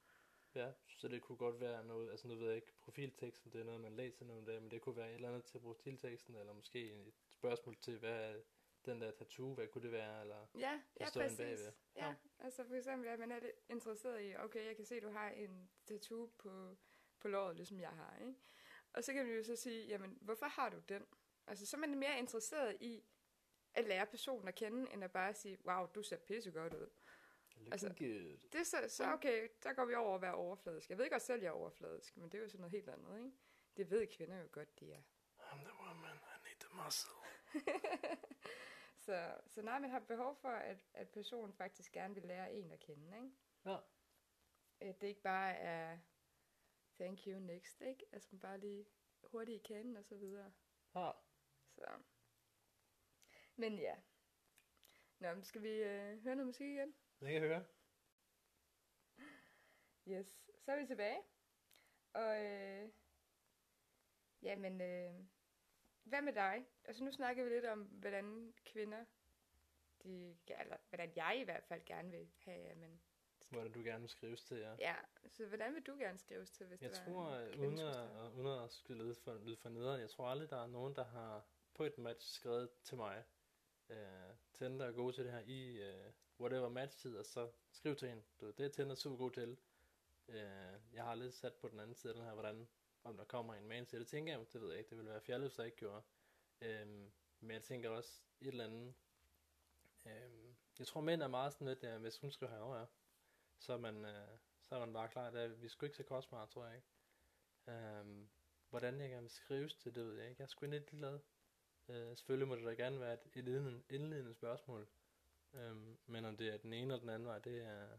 Ja, 0.54 0.72
så 0.96 1.08
det 1.08 1.22
kunne 1.22 1.38
godt 1.38 1.60
være 1.60 1.84
noget, 1.84 2.10
altså 2.10 2.28
nu 2.28 2.34
ved 2.34 2.46
jeg 2.46 2.56
ikke, 2.56 2.72
profilteksten, 2.80 3.52
det 3.52 3.60
er 3.60 3.64
noget, 3.64 3.80
man 3.80 3.96
læser 3.96 4.24
nogle 4.24 4.46
dage, 4.46 4.60
men 4.60 4.70
det 4.70 4.80
kunne 4.80 4.96
være 4.96 5.08
et 5.08 5.14
eller 5.14 5.28
andet 5.28 5.44
til 5.44 5.58
profilteksten, 5.60 6.34
eller 6.34 6.52
måske 6.52 6.92
et 6.92 7.12
spørgsmål 7.30 7.76
til, 7.76 7.98
hvad 7.98 8.42
den 8.92 9.00
der 9.00 9.10
tattoo, 9.10 9.54
hvad 9.54 9.68
kunne 9.68 9.82
det 9.82 9.92
være, 9.92 10.20
eller... 10.20 10.46
Ja, 10.58 10.80
ja 11.00 11.04
præcis. 11.12 11.38
bagved. 11.38 11.72
Ja, 11.96 12.06
Ja. 12.06 12.14
altså 12.38 12.64
for 12.64 12.74
eksempel, 12.74 13.08
at 13.08 13.18
man 13.18 13.32
er 13.32 13.40
lidt 13.40 13.56
interesseret 13.68 14.22
i, 14.24 14.36
okay, 14.36 14.66
jeg 14.66 14.76
kan 14.76 14.84
se, 14.84 14.94
at 14.96 15.02
du 15.02 15.10
har 15.10 15.28
en 15.30 15.70
tattoo 15.86 16.30
på, 16.38 16.76
på 17.20 17.28
låret, 17.28 17.56
ligesom 17.56 17.80
jeg 17.80 17.90
har, 17.90 18.16
ikke? 18.20 18.34
Og 18.92 19.04
så 19.04 19.12
kan 19.12 19.26
man 19.26 19.36
jo 19.36 19.44
så 19.44 19.56
sige, 19.56 19.86
jamen, 19.86 20.18
hvorfor 20.20 20.46
har 20.46 20.68
du 20.70 20.78
den? 20.88 21.06
Altså, 21.46 21.66
så 21.66 21.76
er 21.76 21.78
man 21.78 21.98
mere 21.98 22.18
interesseret 22.18 22.76
i 22.80 23.04
at 23.74 23.84
lære 23.84 24.06
personen 24.06 24.48
at 24.48 24.54
kende, 24.54 24.92
end 24.92 25.04
at 25.04 25.12
bare 25.12 25.34
sige, 25.34 25.58
wow, 25.66 25.86
du 25.86 26.02
ser 26.02 26.16
pissegodt 26.16 26.74
ud. 26.74 26.88
Looking 27.56 27.72
Altså- 27.72 27.88
good. 27.88 28.38
Det 28.52 28.60
er 28.60 28.64
så, 28.64 28.84
så 28.88 29.12
okay, 29.12 29.48
der 29.62 29.72
går 29.72 29.84
vi 29.84 29.94
over 29.94 30.14
at 30.14 30.22
være 30.22 30.34
overfladisk. 30.34 30.90
Jeg 30.90 30.98
ved 30.98 31.10
godt 31.10 31.22
selv, 31.22 31.42
jeg 31.42 31.48
er 31.48 31.52
overfladisk, 31.52 32.16
men 32.16 32.28
det 32.32 32.38
er 32.38 32.42
jo 32.42 32.48
sådan 32.48 32.60
noget 32.60 32.72
helt 32.72 32.88
andet, 32.88 33.18
ikke? 33.18 33.30
Det 33.76 33.90
ved 33.90 34.06
kvinder 34.06 34.36
jo 34.40 34.48
godt, 34.52 34.80
de 34.80 34.92
er. 34.92 35.00
I'm 35.38 35.58
the 35.64 35.72
woman, 35.80 36.16
I 36.16 36.48
need 36.48 36.56
the 36.60 36.84
muscle. 36.84 37.10
Så, 39.08 39.40
så 39.46 39.62
nej, 39.62 39.78
man 39.78 39.90
har 39.90 39.98
behov 39.98 40.36
for, 40.36 40.48
at, 40.48 40.78
at 40.94 41.08
personen 41.08 41.52
faktisk 41.52 41.92
gerne 41.92 42.14
vil 42.14 42.22
lære 42.22 42.52
en 42.52 42.72
at 42.72 42.80
kende, 42.80 43.16
ikke? 43.16 43.30
Ja. 43.64 43.76
At 44.80 45.00
det 45.00 45.06
ikke 45.06 45.22
bare 45.22 45.54
er 45.56 45.98
thank 47.00 47.18
you 47.26 47.38
next, 47.38 47.80
ikke? 47.80 48.06
Altså 48.12 48.28
man 48.32 48.40
bare 48.40 48.60
lige 48.60 48.86
hurtigt 49.22 49.66
kanen 49.66 49.96
og 49.96 50.04
så 50.04 50.16
videre. 50.16 50.52
Ja. 50.94 51.10
Så. 51.74 52.02
Men 53.56 53.78
ja. 53.78 53.96
Nå, 55.18 55.34
men 55.34 55.44
skal 55.44 55.62
vi 55.62 55.68
øh, 55.68 56.22
høre 56.22 56.36
noget 56.36 56.46
musik 56.46 56.66
igen? 56.66 56.94
Det 57.20 57.28
kan 57.28 57.32
jeg 57.32 57.40
høre. 57.40 57.64
Yes. 60.08 60.42
Så 60.64 60.72
er 60.72 60.80
vi 60.80 60.86
tilbage. 60.86 61.22
Og 62.12 62.44
øh, 62.44 62.88
jamen, 64.42 64.80
øh, 64.80 65.26
hvad 66.04 66.22
med 66.22 66.32
dig? 66.32 66.66
Altså 66.88 67.04
nu 67.04 67.12
snakker 67.12 67.44
vi 67.44 67.50
lidt 67.50 67.64
om, 67.64 67.82
hvordan 67.82 68.54
kvinder, 68.64 69.04
de, 70.02 70.36
eller 70.60 70.76
hvordan 70.88 71.12
jeg 71.16 71.38
i 71.40 71.44
hvert 71.44 71.64
fald 71.64 71.84
gerne 71.84 72.10
vil 72.10 72.28
have, 72.44 72.66
at 72.66 72.76
man 72.76 73.00
Hvordan 73.50 73.72
du 73.72 73.82
gerne 73.82 74.00
vil 74.00 74.08
skrives 74.08 74.44
til, 74.44 74.56
ja. 74.56 74.74
Ja, 74.78 74.94
så 75.28 75.46
hvordan 75.46 75.74
vil 75.74 75.82
du 75.82 75.96
gerne 75.98 76.18
skrives 76.18 76.50
til, 76.50 76.66
hvis 76.66 76.82
Jeg 76.82 76.90
det 76.90 76.98
var 76.98 77.04
tror, 77.04 77.34
en 77.34 77.48
øh, 77.48 77.60
uden 77.60 77.78
at, 77.78 78.32
uden 78.32 78.64
at 78.64 78.72
skulle 78.72 79.04
lyde 79.04 79.14
for, 79.14 79.38
lyde 79.38 79.56
for 79.56 79.68
nederen, 79.68 80.00
jeg 80.00 80.10
tror 80.10 80.28
aldrig, 80.28 80.50
der 80.50 80.62
er 80.62 80.66
nogen, 80.66 80.96
der 80.96 81.04
har 81.04 81.46
på 81.74 81.84
et 81.84 81.98
match 81.98 82.34
skrevet 82.34 82.70
til 82.82 82.96
mig, 82.96 83.24
øh, 83.88 83.98
Tinder 84.52 84.86
er 84.86 84.92
god 84.92 85.12
til 85.12 85.24
det 85.24 85.32
her 85.32 85.40
i 85.46 85.82
øh, 85.82 86.12
whatever 86.40 86.68
matchtid, 86.68 87.16
og 87.16 87.26
så 87.26 87.50
skriv 87.70 87.96
til 87.96 88.08
hende. 88.08 88.22
Du, 88.40 88.50
det 88.50 88.66
er 88.66 88.68
Tinder 88.68 88.94
super 88.94 89.16
god 89.16 89.30
til. 89.30 89.58
Øh, 90.28 90.38
jeg 90.92 91.04
har 91.04 91.14
lidt 91.14 91.34
sat 91.34 91.54
på 91.54 91.68
den 91.68 91.80
anden 91.80 91.94
side 91.94 92.14
den 92.14 92.22
her, 92.22 92.32
hvordan, 92.32 92.68
om 93.04 93.16
der 93.16 93.24
kommer 93.24 93.54
en 93.54 93.68
man 93.68 93.86
til 93.86 94.00
det, 94.00 94.08
tænker 94.08 94.32
jeg, 94.32 94.52
det 94.52 94.60
ved 94.60 94.68
jeg 94.68 94.78
ikke, 94.78 94.90
det 94.90 94.98
ville 94.98 95.10
være 95.10 95.20
fjollet, 95.20 95.48
hvis 95.48 95.58
jeg 95.58 95.66
ikke 95.66 95.78
gjorde. 95.78 96.02
Øh, 96.62 96.86
men 97.40 97.50
jeg 97.50 97.62
tænker 97.62 97.90
også 97.90 98.22
et 98.40 98.48
eller 98.48 98.64
andet, 98.64 98.94
øh, 100.06 100.54
jeg 100.78 100.86
tror 100.86 101.00
mænd 101.00 101.22
er 101.22 101.28
meget 101.28 101.52
sådan 101.52 101.66
lidt, 101.66 101.82
ja, 101.82 101.98
hvis 101.98 102.18
hun 102.18 102.30
skriver 102.30 102.52
herovre, 102.52 102.78
ja, 102.78 102.86
så 103.58 103.72
er 103.72 103.78
man, 103.78 104.04
øh, 104.04 104.38
så 104.62 104.74
er 104.74 104.78
man 104.78 104.92
bare 104.92 105.08
klar. 105.08 105.30
Det 105.30 105.42
er, 105.42 105.48
vi 105.48 105.68
skulle 105.68 105.88
ikke 105.88 105.96
så 105.96 106.02
kostbare, 106.02 106.46
tror 106.46 106.66
jeg 106.66 106.76
ikke. 106.76 106.88
Um, 107.66 108.28
hvordan 108.70 109.00
jeg 109.00 109.10
gerne 109.10 109.22
vil 109.22 109.30
skrives 109.30 109.74
til, 109.74 109.94
det 109.94 110.04
ved 110.04 110.14
jeg 110.14 110.28
ikke. 110.28 110.40
Jeg 110.40 110.44
er 110.44 110.48
sgu 110.48 110.66
lidt 110.66 110.92
ligeglad. 110.92 111.20
Uh, 111.88 111.94
selvfølgelig 111.94 112.48
må 112.48 112.56
det 112.56 112.64
da 112.64 112.70
gerne 112.70 113.00
være 113.00 113.14
et, 113.14 113.20
et 113.24 113.36
indledende, 113.36 113.82
indledende 113.90 114.34
spørgsmål. 114.34 114.88
Um, 115.52 115.98
men 116.06 116.24
om 116.24 116.36
det 116.36 116.48
er 116.48 116.56
den 116.56 116.72
ene 116.72 116.92
eller 116.92 117.00
den 117.00 117.08
anden 117.08 117.28
vej, 117.28 117.38
det 117.38 117.62
er, 117.62 117.98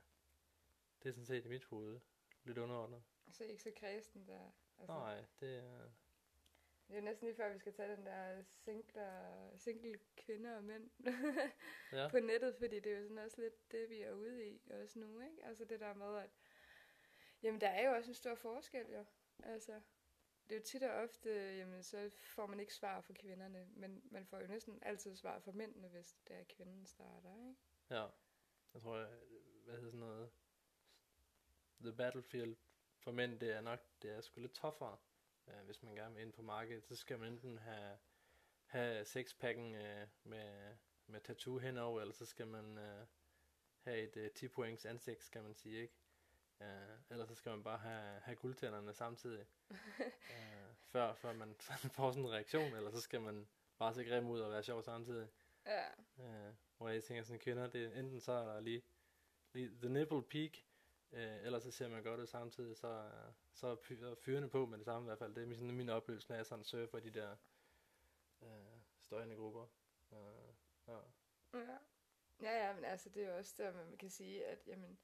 det 1.04 1.10
er 1.10 1.14
sådan 1.14 1.26
set 1.26 1.46
i 1.46 1.48
mit 1.48 1.66
hoved 1.66 2.00
lidt 2.44 2.58
underordnet. 2.58 3.04
Så 3.32 3.44
ikke 3.44 3.64
så 3.64 3.72
kredsen 3.76 4.28
der. 4.28 4.52
Altså, 4.78 4.94
Nej, 4.94 5.26
det 5.40 5.58
er... 5.58 5.90
Det 6.90 6.98
er 6.98 7.02
næsten 7.02 7.28
lige 7.28 7.36
før, 7.36 7.54
vi 7.54 7.60
skal 7.60 7.74
tage 7.74 7.96
den 7.96 8.06
der 8.06 8.44
singler, 8.44 9.58
single 9.58 10.00
kvinder 10.18 10.56
og 10.56 10.64
mænd 10.64 10.90
Ja, 11.92 12.08
på 12.08 12.20
nettet, 12.20 12.56
fordi 12.56 12.80
det 12.80 12.94
er 12.94 12.98
jo 12.98 13.04
sådan 13.04 13.18
også 13.18 13.42
lidt 13.42 13.72
det, 13.72 13.90
vi 13.90 14.02
er 14.02 14.14
ude 14.14 14.48
i 14.48 14.62
også 14.72 15.00
nu, 15.00 15.20
ikke? 15.22 15.46
Altså 15.46 15.66
det 15.66 15.80
der 15.80 15.94
med, 15.94 16.18
at 16.18 16.30
jamen, 17.44 17.62
der 17.62 17.68
er 17.68 17.90
jo 17.90 17.96
også 17.96 18.12
en 18.12 18.16
stor 18.16 18.36
forskel, 18.36 18.86
jo. 18.94 19.06
Altså, 19.44 19.82
det 20.50 20.56
er 20.56 20.60
jo 20.60 20.66
tit 20.66 20.84
og 20.84 20.92
ofte, 20.92 21.30
jamen, 21.30 21.84
så 21.84 22.10
får 22.24 22.46
man 22.46 22.60
ikke 22.60 22.74
svar 22.74 23.02
fra 23.02 23.14
kvinderne, 23.14 23.68
men 23.72 24.02
man 24.12 24.26
får 24.26 24.40
jo 24.40 24.48
næsten 24.48 24.80
altid 24.82 25.16
svar 25.16 25.40
fra 25.40 25.52
mændene, 25.52 25.88
hvis 25.88 26.18
det 26.28 26.36
er 26.36 26.44
kvinden 26.44 26.86
starter, 26.86 27.48
ikke? 27.50 27.60
ja. 27.90 28.08
Jeg 28.74 28.82
tror, 28.82 28.98
jeg, 28.98 29.08
hvad 29.66 29.76
hedder 29.76 29.90
sådan 29.90 30.00
noget... 30.00 30.30
The 31.82 31.94
Battlefield 31.94 32.58
for 33.00 33.12
mænd, 33.12 33.40
det 33.40 33.52
er 33.52 33.62
nok, 33.62 33.80
det 34.02 34.12
er 34.12 34.22
sgu 34.22 34.42
lidt 34.42 34.54
toughere. 34.54 34.98
Uh, 35.50 35.66
hvis 35.66 35.84
man 35.84 35.96
gerne 35.96 36.16
vil 36.16 36.22
ind 36.24 36.34
på 36.34 36.42
markedet, 36.42 36.84
så 36.84 36.96
skal 36.96 37.20
man 37.20 37.34
enten 37.34 37.58
have, 37.58 37.98
have 38.66 39.06
sexpacken 39.06 39.76
uh, 39.76 40.08
med, 40.24 40.76
med 41.08 41.22
tattoo 41.22 41.58
henover, 41.58 42.02
eller 42.02 42.14
så 42.14 42.26
skal 42.26 42.48
man 42.48 42.78
uh, 42.78 43.08
have 43.80 43.98
et 43.98 44.18
uh, 44.18 44.32
10 44.36 44.48
points 44.48 44.86
ansigt, 44.86 45.24
skal 45.24 45.44
man 45.44 45.54
sige, 45.56 45.82
ikke? 45.82 45.94
Uh, 46.60 46.66
eller 47.10 47.26
så 47.26 47.36
skal 47.36 47.50
man 47.50 47.64
bare 47.64 47.78
have, 47.78 48.20
have 48.20 48.36
guldtænderne 48.36 48.94
samtidig, 48.94 49.46
uh, 49.70 49.76
før, 50.92 51.14
før 51.14 51.34
man 51.34 51.56
får 51.96 52.12
sådan 52.12 52.26
en 52.26 52.32
reaktion, 52.32 52.74
eller 52.74 52.92
så 52.92 53.02
skal 53.02 53.22
man 53.22 53.48
bare 53.78 53.94
se 53.94 54.04
grim 54.04 54.30
ud 54.30 54.40
og 54.40 54.52
være 54.52 54.64
sjov 54.64 54.84
samtidig. 54.84 55.28
Ja, 55.66 55.84
Uh, 56.18 56.56
hvor 56.78 56.90
jeg 56.90 57.04
tænker 57.04 57.24
sådan, 57.24 57.40
kvinder, 57.40 57.68
det 57.68 57.86
er 57.86 58.00
enten 58.00 58.20
så 58.20 58.32
er 58.32 58.46
der 58.46 58.60
lige, 58.60 58.82
lige 59.54 59.70
the 59.82 59.90
nipple 59.90 60.24
peak, 60.24 60.52
uh, 61.12 61.20
eller 61.46 61.60
så 61.60 61.72
ser 61.72 61.88
man 61.88 62.04
godt 62.04 62.20
ud 62.20 62.28
samtidig, 62.28 62.78
så, 62.78 63.12
så 63.54 63.68
er 63.68 63.76
fy- 63.76 64.16
fyrene 64.22 64.50
på 64.50 64.66
med 64.66 64.78
det 64.78 64.86
samme 64.86 65.06
i 65.06 65.08
hvert 65.10 65.20
fald. 65.20 65.36
Det 65.36 65.52
er 65.52 65.56
sådan 65.56 65.76
min 65.76 65.90
oplevelse, 65.90 66.30
når 66.30 66.36
jeg 66.36 66.46
sådan 66.46 66.64
surfer 66.64 67.00
de 67.00 67.10
der 67.10 67.36
uh, 68.42 68.82
støjende 69.00 69.36
grupper. 69.36 69.68
Uh, 70.12 70.54
ja. 70.88 71.00
Ja. 71.54 71.78
Ja, 72.42 72.68
ja, 72.68 72.74
men 72.76 72.84
altså 72.84 73.10
det 73.10 73.24
er 73.24 73.30
jo 73.32 73.38
også 73.38 73.54
der, 73.58 73.74
man 73.74 73.98
kan 73.98 74.10
sige, 74.10 74.46
at 74.46 74.68
jamen, 74.68 75.00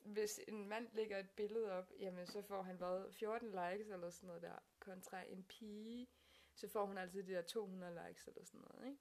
hvis 0.00 0.40
en 0.48 0.68
mand 0.68 0.88
lægger 0.92 1.18
et 1.18 1.30
billede 1.30 1.72
op, 1.72 1.92
jamen 1.98 2.26
så 2.26 2.42
får 2.42 2.62
han 2.62 2.76
hvad, 2.76 3.12
14 3.12 3.48
likes 3.50 3.88
eller 3.88 4.10
sådan 4.10 4.26
noget 4.26 4.42
der, 4.42 4.58
kontra 4.78 5.22
en 5.22 5.44
pige, 5.44 6.08
så 6.54 6.68
får 6.68 6.86
hun 6.86 6.98
altid 6.98 7.22
de 7.22 7.32
der 7.32 7.42
200 7.42 8.06
likes 8.08 8.26
eller 8.26 8.44
sådan 8.44 8.60
noget, 8.60 8.86
ikke? 8.86 8.98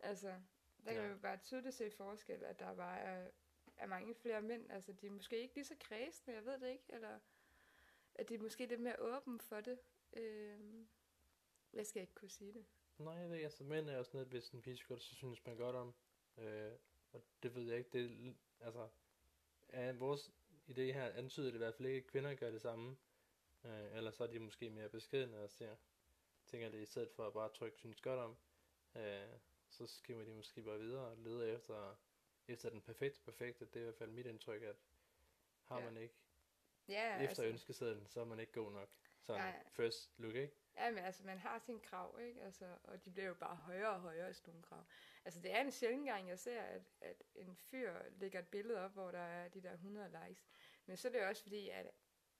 Altså, 0.00 0.28
der 0.84 0.92
kan 0.92 0.94
Ja. 0.94 1.02
man 1.02 1.10
jo 1.10 1.18
bare 1.18 1.36
tydeligt 1.36 1.74
se 1.74 1.90
forskel, 1.90 2.44
at 2.44 2.58
der 2.60 2.74
bare 2.74 2.98
er, 3.00 3.30
er 3.76 3.86
mange 3.86 4.14
flere 4.14 4.42
mænd, 4.42 4.70
altså 4.70 4.92
de 4.92 5.06
er 5.06 5.10
måske 5.10 5.42
ikke 5.42 5.54
lige 5.54 5.64
så 5.64 5.74
kredsende, 5.80 6.36
jeg 6.36 6.44
ved 6.46 6.60
det 6.60 6.68
ikke, 6.68 6.84
eller 6.88 7.18
at 8.14 8.28
de 8.28 8.34
er 8.34 8.38
måske 8.38 8.66
lidt 8.66 8.80
mere 8.80 8.96
åbne 8.98 9.38
for 9.38 9.60
det. 9.60 9.78
Øh, 10.12 10.86
jeg 11.72 11.86
skal 11.86 12.02
ikke 12.02 12.14
kunne 12.14 12.28
sige 12.28 12.52
det. 12.52 12.64
Nej, 12.98 13.14
jeg 13.14 13.28
ved 13.28 13.34
ikke, 13.34 13.44
altså 13.46 13.64
mænd 13.64 13.88
er 13.88 13.96
jo 13.96 14.04
sådan 14.04 14.20
lidt, 14.20 14.30
hvis 14.30 14.50
en 14.50 14.62
pige 14.62 14.84
godt, 14.88 15.02
så 15.02 15.14
synes 15.14 15.46
man 15.46 15.56
godt 15.56 15.76
om. 15.76 15.94
Øh, 16.38 16.72
og 17.12 17.22
det 17.42 17.54
ved 17.54 17.62
jeg 17.62 17.78
ikke, 17.78 17.90
det 17.92 18.04
er, 18.04 18.32
altså, 18.60 18.88
er 19.68 19.92
vores 19.92 20.30
idé 20.68 20.80
her 20.80 21.12
antyder 21.12 21.46
det 21.46 21.54
i 21.54 21.58
hvert 21.58 21.74
fald 21.74 21.88
ikke, 21.88 22.04
at 22.04 22.10
kvinder 22.10 22.34
gør 22.34 22.50
det 22.50 22.62
samme. 22.62 22.96
Øh, 23.64 23.96
eller 23.96 24.10
så 24.10 24.22
er 24.22 24.28
de 24.28 24.38
måske 24.38 24.70
mere 24.70 24.88
beskedende 24.88 25.44
og 25.44 25.50
ser, 25.50 25.76
tænker 26.46 26.70
det 26.70 26.82
i 26.82 26.86
stedet 26.86 27.10
for 27.10 27.26
at 27.26 27.32
bare 27.32 27.48
trykke 27.48 27.78
synes 27.78 28.00
godt 28.00 28.20
om, 28.20 28.36
øh, 28.96 29.38
så 29.68 29.86
skriver 29.86 30.24
de 30.24 30.32
måske 30.32 30.62
bare 30.62 30.78
videre 30.78 31.06
og 31.06 31.16
leder 31.16 31.56
efter, 31.56 31.96
efter 32.48 32.70
den 32.70 32.80
perfekte 32.80 33.20
perfekte. 33.20 33.64
Det 33.64 33.76
er 33.76 33.80
i 33.80 33.82
hvert 33.84 33.94
fald 33.96 34.10
mit 34.10 34.26
indtryk, 34.26 34.62
at 34.62 34.76
har 35.64 35.78
Ja. 35.78 35.84
man 35.84 35.96
ikke 35.96 36.14
Ja, 36.88 37.14
efter 37.14 37.28
altså, 37.28 37.44
ønskesedlen, 37.44 38.06
så 38.06 38.20
er 38.20 38.24
man 38.24 38.40
ikke 38.40 38.52
god 38.52 38.72
nok. 38.72 38.88
Sådan 39.22 39.42
Nej. 39.42 39.64
first 39.68 40.18
look, 40.18 40.34
ikke? 40.34 40.54
ja, 40.76 40.90
men 40.90 41.04
altså, 41.04 41.24
man 41.24 41.38
har 41.38 41.58
sine 41.58 41.80
krav, 41.80 42.18
ikke? 42.20 42.42
Altså, 42.42 42.78
og 42.84 43.04
de 43.04 43.10
bliver 43.10 43.28
jo 43.28 43.34
bare 43.34 43.56
højere 43.56 43.90
og 43.90 44.00
højere 44.00 44.30
i 44.30 44.32
sådan 44.34 44.50
nogle 44.50 44.62
krav. 44.62 44.84
Altså, 45.24 45.40
det 45.40 45.50
er 45.52 45.60
en 45.60 45.70
sjældent 45.72 46.06
gang, 46.06 46.28
jeg 46.28 46.38
ser, 46.38 46.62
at, 46.62 46.82
at 47.00 47.22
en 47.34 47.56
fyr 47.56 47.94
lægger 48.10 48.38
et 48.38 48.48
billede 48.48 48.80
op, 48.84 48.92
hvor 48.92 49.10
der 49.10 49.18
er 49.18 49.48
de 49.48 49.62
der 49.62 49.72
100 49.72 50.20
likes. 50.28 50.48
Men 50.86 50.96
så 50.96 51.08
er 51.08 51.12
det 51.12 51.20
jo 51.20 51.28
også 51.28 51.42
fordi, 51.42 51.68
at, 51.68 51.90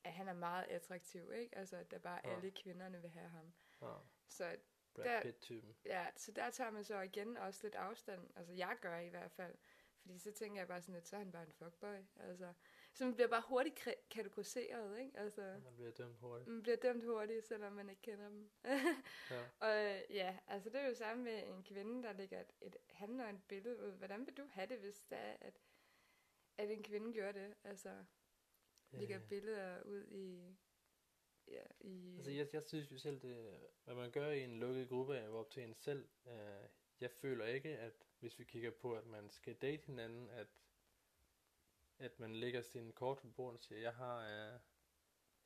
at 0.04 0.12
han 0.12 0.28
er 0.28 0.32
meget 0.32 0.64
attraktiv, 0.64 1.32
ikke? 1.32 1.58
Altså, 1.58 1.76
at 1.76 1.90
der 1.90 1.98
bare 1.98 2.20
Ja. 2.24 2.36
alle 2.36 2.50
kvinderne 2.50 3.00
vil 3.00 3.10
have 3.10 3.28
ham. 3.28 3.52
Ja, 3.82 3.94
Så 4.28 4.56
Brad 4.94 5.04
Der- 5.04 5.22
Pitt-typen. 5.22 5.76
Ja, 5.84 6.06
så 6.16 6.32
der 6.32 6.50
tager 6.50 6.70
man 6.70 6.84
så 6.84 7.00
igen 7.00 7.36
også 7.36 7.60
lidt 7.62 7.74
afstand. 7.74 8.30
Altså, 8.36 8.52
jeg 8.52 8.76
gør 8.80 8.98
i 8.98 9.08
hvert 9.08 9.30
fald. 9.30 9.54
Fordi 10.06 10.18
så 10.18 10.32
tænker 10.32 10.60
jeg 10.60 10.68
bare 10.68 10.80
sådan 10.82 10.94
lidt, 10.94 11.08
så 11.08 11.16
er 11.16 11.20
han 11.20 11.32
bare 11.32 11.42
en 11.46 11.52
fuckboy. 11.52 11.96
Altså, 12.16 12.52
så 12.94 13.04
man 13.04 13.14
bliver 13.14 13.28
bare 13.28 13.42
hurtigt 13.48 13.88
kategoriseret, 14.10 14.98
ikke? 15.00 15.18
Altså, 15.18 15.60
Man 15.64 15.74
bliver 15.76 15.90
dømt 15.90 16.16
hurtigt. 16.18 16.48
man 16.48 16.62
bliver 16.62 16.76
dømt 16.76 17.04
hurtigt, 17.04 17.44
selvom 17.46 17.72
man 17.72 17.88
ikke 17.90 18.02
kender 18.02 18.28
dem. 18.28 18.50
Ja. 19.30 19.42
og 19.60 20.04
ja, 20.10 20.38
altså 20.46 20.70
det 20.70 20.80
er 20.80 20.88
jo 20.88 20.94
samme 20.94 21.24
med 21.24 21.46
en 21.46 21.62
kvinde, 21.64 22.02
der 22.02 22.12
lægger 22.12 22.40
et, 22.40 22.52
et 22.60 22.76
handløgnt 22.90 23.48
billede 23.48 23.86
ud. 23.86 23.92
Hvordan 23.92 24.26
vil 24.26 24.36
du 24.36 24.46
have 24.50 24.66
det, 24.66 24.78
hvis 24.78 25.04
det 25.10 25.18
er, 25.18 25.36
at, 25.40 25.60
at 26.58 26.70
en 26.70 26.82
kvinde 26.82 27.12
gør 27.14 27.32
det? 27.32 27.54
Altså, 27.64 28.04
lægger 28.90 29.16
Øh, 29.20 29.28
billeder 29.28 29.82
ud 29.82 30.06
i... 30.06 30.56
Ja, 31.48 31.62
i... 31.80 32.14
Altså, 32.16 32.30
jeg, 32.30 32.48
jeg 32.52 32.62
synes 32.62 32.92
jo 32.92 32.98
selv, 32.98 33.20
det, 33.20 33.58
hvad 33.84 33.94
man 33.94 34.10
gør 34.10 34.30
i 34.30 34.44
en 34.44 34.60
lukket 34.60 34.88
gruppe, 34.88 35.20
hvor 35.20 35.40
op 35.40 35.50
til 35.50 35.62
en 35.62 35.74
selv, 35.74 36.08
øh, 36.26 36.68
jeg 37.00 37.10
føler 37.10 37.46
ikke, 37.46 37.68
at 37.78 38.05
hvis 38.20 38.38
vi 38.38 38.44
kigger 38.44 38.70
på, 38.70 38.94
at 38.94 39.06
man 39.06 39.30
skal 39.30 39.54
date 39.54 39.86
hinanden, 39.86 40.30
at, 40.30 40.46
at 41.98 42.20
man 42.20 42.36
lægger 42.36 42.62
sin 42.62 42.92
kort 42.92 43.18
på 43.18 43.28
bordet 43.28 43.58
og 43.58 43.64
siger, 43.64 43.80
jeg 43.80 43.94
har, 43.94 44.18
øh, 44.20 44.60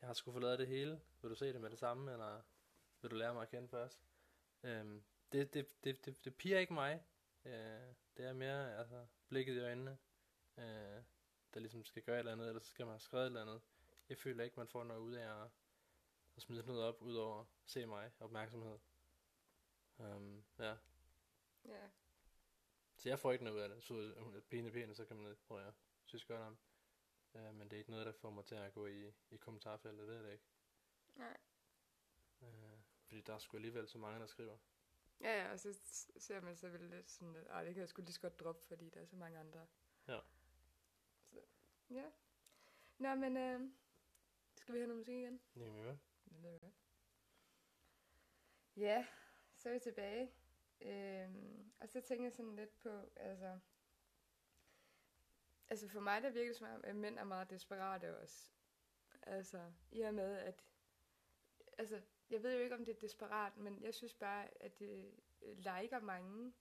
jeg 0.01 0.09
har 0.09 0.15
sgu 0.15 0.33
forladet 0.33 0.59
det 0.59 0.67
hele, 0.67 1.01
vil 1.23 1.31
du 1.31 1.35
se 1.35 1.53
det 1.53 1.61
med 1.61 1.71
det 1.71 1.79
samme, 1.79 2.13
eller 2.13 2.43
vil 3.03 3.11
du 3.11 3.17
lære 3.17 3.35
mig 3.35 3.43
at 3.43 3.49
kende 3.49 3.69
først? 3.69 4.05
Øhm, 4.63 5.03
det, 5.33 5.55
det, 5.55 5.85
det, 5.85 6.05
det, 6.05 6.25
det 6.25 6.35
piger 6.35 6.59
ikke 6.59 6.73
mig. 6.73 7.03
Øh, 7.45 7.95
det 8.17 8.25
er 8.25 8.33
mere 8.33 8.79
altså, 8.79 9.07
blikket 9.29 9.55
i 9.55 9.61
øjnene, 9.61 9.99
øh, 10.59 11.03
der 11.55 11.61
ligesom 11.61 11.85
skal 11.85 12.03
gøre 12.03 12.17
et 12.17 12.19
eller 12.19 12.33
andet, 12.33 12.49
eller 12.49 12.61
så 12.61 12.69
skal 12.69 12.87
man 12.87 12.93
have 12.93 13.01
skrevet 13.01 13.25
et 13.25 13.27
eller 13.27 13.43
andet. 13.43 13.61
Jeg 14.09 14.19
føler 14.19 14.45
ikke, 14.45 14.57
man 14.57 14.69
får 14.69 14.85
noget 14.85 15.01
ud 15.01 15.15
af 15.15 15.43
at 15.45 15.51
at 16.41 16.43
smide 16.43 16.67
noget 16.67 16.83
op, 16.83 17.03
udover 17.03 17.45
se 17.67 17.87
mig, 17.87 18.11
opmærksomhed. 18.21 18.79
Um, 19.99 20.45
ja, 20.59 20.77
ja 21.65 21.89
så 23.01 23.09
jeg 23.09 23.19
får 23.19 23.33
ikke 23.33 23.45
noget 23.45 23.57
ud 23.57 23.63
af 23.63 23.69
det. 23.69 23.83
Så 23.83 24.15
hun 24.19 24.35
er 24.35 24.41
pæne 24.41 24.71
pæne, 24.71 24.95
så 24.95 25.05
kan 25.05 25.17
man 25.17 25.37
prøve 25.47 25.67
at 25.67 25.75
synes 26.05 26.25
godt 26.25 26.41
om. 26.43 26.59
Uh, 27.35 27.55
men 27.55 27.61
det 27.61 27.73
er 27.73 27.79
ikke 27.79 27.91
noget, 27.91 28.07
der 28.07 28.13
får 28.13 28.31
mig 28.31 28.45
til 28.45 28.55
at 28.55 28.73
gå 28.73 28.87
i, 28.87 29.13
i 29.31 29.37
kommentarfeltet, 29.37 30.09
det 30.09 30.17
er 30.17 30.23
det 30.23 30.33
ikke. 30.33 30.45
Nej. 31.17 31.37
Uh, 32.41 32.81
fordi 33.07 33.21
der 33.21 33.35
er 33.35 33.39
sgu 33.39 33.57
alligevel 33.57 33.89
så 33.89 33.99
mange, 33.99 34.21
der 34.21 34.27
skriver. 34.27 34.59
Ja, 35.21 35.43
ja, 35.43 35.53
og 35.53 35.61
så 35.61 35.73
ser 36.17 36.41
man 36.41 36.57
så 36.57 36.69
vel 36.69 36.81
lidt 36.81 37.11
sådan, 37.11 37.37
at 37.37 37.47
"Ej, 37.47 37.65
det 37.65 37.75
kan 37.75 37.81
jeg 37.81 37.89
sgu 37.89 38.03
lige 38.03 38.13
så 38.13 38.21
godt 38.21 38.41
droppe, 38.41 38.63
fordi 38.67 38.91
der 38.91 39.01
er 39.01 39.05
så 39.07 39.17
mange 39.17 39.39
andre. 39.39 39.67
Ja. 40.09 40.21
Så, 41.31 41.41
ja. 41.91 42.05
Nå, 42.99 43.15
men 43.15 43.37
øh, 43.37 43.71
skal 44.57 44.75
vi 44.75 44.79
høre 44.79 44.87
noget 44.89 44.99
musik 44.99 45.15
igen? 45.15 45.41
Jamen, 45.57 45.83
hvad? 45.83 45.97
Det 46.25 46.61
godt. 46.61 46.75
Ja, 48.77 49.07
så 49.55 49.69
er 49.69 49.73
vi 49.73 49.79
tilbage. 49.79 50.33
Øhm, 50.81 51.73
og 51.81 51.89
så 51.89 52.01
tænker 52.01 52.25
jeg 52.25 52.33
sådan 52.33 52.57
lidt 52.57 52.79
på, 52.79 52.91
altså... 53.17 53.59
Altså 55.69 55.89
for 55.89 56.01
mig, 56.01 56.23
der 56.23 56.31
virker 56.31 56.49
det 56.49 56.57
som 56.57 56.67
om, 56.75 56.81
at 56.85 56.97
mænd 56.97 57.19
er 57.19 57.25
meget 57.25 57.51
desperate 57.51 58.19
også. 58.19 58.51
Altså, 59.23 59.73
i 59.91 60.01
og 60.01 60.15
med, 60.15 60.37
at... 60.37 60.65
Altså, 61.79 62.01
jeg 62.31 62.43
ved 62.43 62.55
jo 62.55 62.61
ikke, 62.61 62.75
om 62.75 62.85
det 62.85 62.97
er 62.97 63.01
desperat, 63.01 63.57
men 63.57 63.83
jeg 63.83 63.95
synes 63.95 64.15
bare, 64.15 64.63
at 64.63 64.79
det 64.79 65.15
liker 65.41 66.01
mange, 66.01 66.53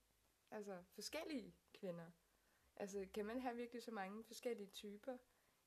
altså 0.51 0.83
forskellige 0.89 1.55
kvinder. 1.73 2.11
Altså, 2.75 3.07
kan 3.13 3.25
man 3.25 3.41
have 3.41 3.55
virkelig 3.55 3.83
så 3.83 3.91
mange 3.91 4.23
forskellige 4.23 4.69
typer? 4.69 5.17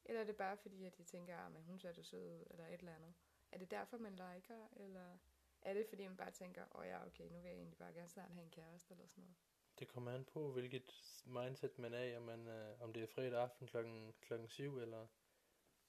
Eller 0.05 0.21
er 0.21 0.25
det 0.25 0.37
bare 0.37 0.57
fordi, 0.57 0.85
at 0.85 0.99
de 0.99 1.05
tænker, 1.05 1.37
ah, 1.37 1.57
at 1.57 1.63
hun 1.63 1.79
ser 1.79 1.93
da 1.93 2.03
sød 2.03 2.31
ud, 2.31 2.45
eller 2.51 2.67
et 2.67 2.79
eller 2.79 2.95
andet? 2.95 3.15
Er 3.53 3.59
det 3.59 3.71
derfor, 3.71 3.99
man 3.99 4.13
liker, 4.13 4.69
eller 4.77 5.19
er 5.65 5.75
det 5.75 5.87
fordi, 5.87 6.07
man 6.07 6.17
bare 6.17 6.31
tænker, 6.31 6.63
åh 6.75 6.81
oh, 6.81 6.87
ja, 6.87 7.07
okay, 7.07 7.25
nu 7.25 7.41
vil 7.41 7.49
jeg 7.49 7.57
egentlig 7.57 7.79
bare 7.79 7.93
gerne 7.93 8.09
snart 8.09 8.31
have 8.31 8.45
en 8.45 8.51
kæreste, 8.51 8.95
eller 8.95 9.07
sådan 9.07 9.23
noget? 9.23 9.37
Det 9.79 9.89
kommer 9.89 10.13
an 10.13 10.25
på, 10.25 10.53
hvilket 10.53 11.21
mindset 11.25 11.79
man 11.79 11.95
er 11.95 12.03
i, 12.03 12.17
om, 12.17 12.23
man, 12.23 12.49
øh, 12.49 12.81
om 12.81 12.93
det 12.93 13.03
er 13.03 13.07
fredag 13.07 13.43
aften 13.43 13.67
klokken, 13.67 14.15
klokken 14.21 14.49
7, 14.49 14.79
eller, 14.79 15.07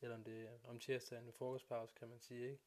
eller 0.02 0.16
om 0.16 0.24
det 0.24 0.48
er 0.48 0.58
om 0.64 0.80
tirsdagen 0.80 1.26
ved 1.26 1.34
frokostpause, 1.34 1.94
kan 1.96 2.08
man 2.08 2.20
sige, 2.20 2.52
ikke? 2.52 2.64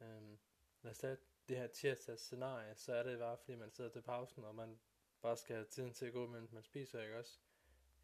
Øhm, 0.00 0.38
lad 0.82 0.90
os 0.90 0.98
tage 0.98 1.16
det 1.48 1.56
her 1.56 1.66
tirsdags 1.66 2.22
scenarie, 2.22 2.74
så 2.76 2.94
er 2.94 3.02
det 3.02 3.18
bare, 3.18 3.36
fordi 3.36 3.54
man 3.54 3.70
sidder 3.70 3.90
til 3.90 4.02
pausen, 4.02 4.44
og 4.44 4.54
man 4.54 4.78
bare 5.22 5.36
skal 5.36 5.56
have 5.56 5.66
tiden 5.66 5.94
til 5.94 6.06
at 6.06 6.12
gå, 6.12 6.26
mens 6.26 6.52
man 6.52 6.62
spiser, 6.62 7.02
ikke 7.02 7.18
også? 7.18 7.40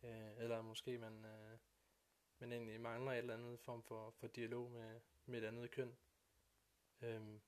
Øh, 0.02 0.38
eller 0.38 0.62
måske 0.62 0.98
man, 0.98 1.24
øh, 1.24 1.58
man 2.38 2.52
egentlig 2.52 2.80
mangler 2.80 3.12
et 3.12 3.18
eller 3.18 3.34
andet 3.34 3.60
form 3.60 3.82
for, 3.82 4.10
for 4.10 4.26
dialog 4.26 4.70
med, 4.70 5.00
med 5.26 5.42
et 5.42 5.46
andet 5.46 5.70
køn. 5.70 5.96
Øhm, 7.02 7.40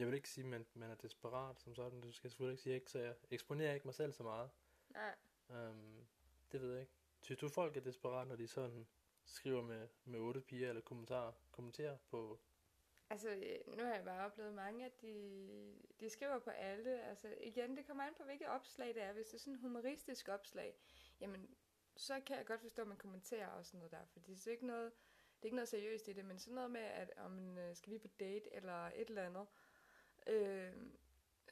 jeg 0.00 0.06
vil 0.06 0.14
ikke 0.14 0.28
sige, 0.28 0.44
at 0.44 0.50
man, 0.50 0.66
man 0.74 0.90
er 0.90 0.94
desperat 0.94 1.60
som 1.60 1.74
sådan. 1.74 2.02
Det 2.02 2.14
skal 2.14 2.26
jeg 2.26 2.32
selvfølgelig 2.32 2.52
ikke 2.52 2.62
sige, 2.62 2.74
ikke, 2.74 2.90
så 2.90 2.98
jeg 2.98 3.14
eksponerer 3.30 3.74
ikke 3.74 3.86
mig 3.86 3.94
selv 3.94 4.12
så 4.12 4.22
meget. 4.22 4.50
Nej. 4.90 5.14
Um, 5.48 6.06
det 6.52 6.60
ved 6.60 6.72
jeg 6.72 6.80
ikke. 6.80 6.92
Synes 7.20 7.40
du, 7.40 7.48
folk 7.48 7.76
er 7.76 7.80
desperat, 7.80 8.28
når 8.28 8.36
de 8.36 8.46
sådan 8.46 8.86
skriver 9.24 9.62
med, 9.62 9.88
med 10.04 10.20
otte 10.20 10.40
piger 10.40 10.68
eller 10.68 10.82
kommentarer, 10.82 11.32
kommenterer 11.50 11.96
på... 12.10 12.40
Altså, 13.10 13.28
nu 13.66 13.84
har 13.84 13.94
jeg 13.94 14.04
bare 14.04 14.26
oplevet 14.26 14.54
mange, 14.54 14.86
at 14.86 15.02
de, 15.02 15.74
de 16.00 16.10
skriver 16.10 16.38
på 16.38 16.50
alle. 16.50 17.02
Altså, 17.02 17.34
igen, 17.40 17.76
det 17.76 17.86
kommer 17.86 18.04
an 18.04 18.14
på, 18.16 18.24
hvilket 18.24 18.48
opslag 18.48 18.94
det 18.94 19.02
er. 19.02 19.12
Hvis 19.12 19.26
det 19.26 19.34
er 19.34 19.38
sådan 19.38 19.54
et 19.54 19.60
humoristisk 19.60 20.28
opslag, 20.28 20.74
jamen, 21.20 21.56
så 21.96 22.20
kan 22.26 22.36
jeg 22.36 22.46
godt 22.46 22.60
forstå, 22.60 22.82
at 22.82 22.88
man 22.88 22.96
kommenterer 22.96 23.48
og 23.48 23.66
sådan 23.66 23.78
noget 23.78 23.92
der. 23.92 24.04
For 24.06 24.20
det 24.20 24.46
er 24.46 24.50
ikke 24.50 24.66
noget, 24.66 24.92
det 25.36 25.42
er 25.42 25.46
ikke 25.46 25.56
noget 25.56 25.68
seriøst 25.68 26.08
i 26.08 26.12
det, 26.12 26.24
men 26.24 26.38
sådan 26.38 26.54
noget 26.54 26.70
med, 26.70 26.80
at 26.80 27.12
om 27.16 27.58
øh, 27.58 27.76
skal 27.76 27.92
vi 27.92 27.98
på 27.98 28.08
date 28.20 28.54
eller 28.54 28.86
et 28.86 29.08
eller 29.08 29.22
andet, 29.22 29.46
øh, 30.26 30.72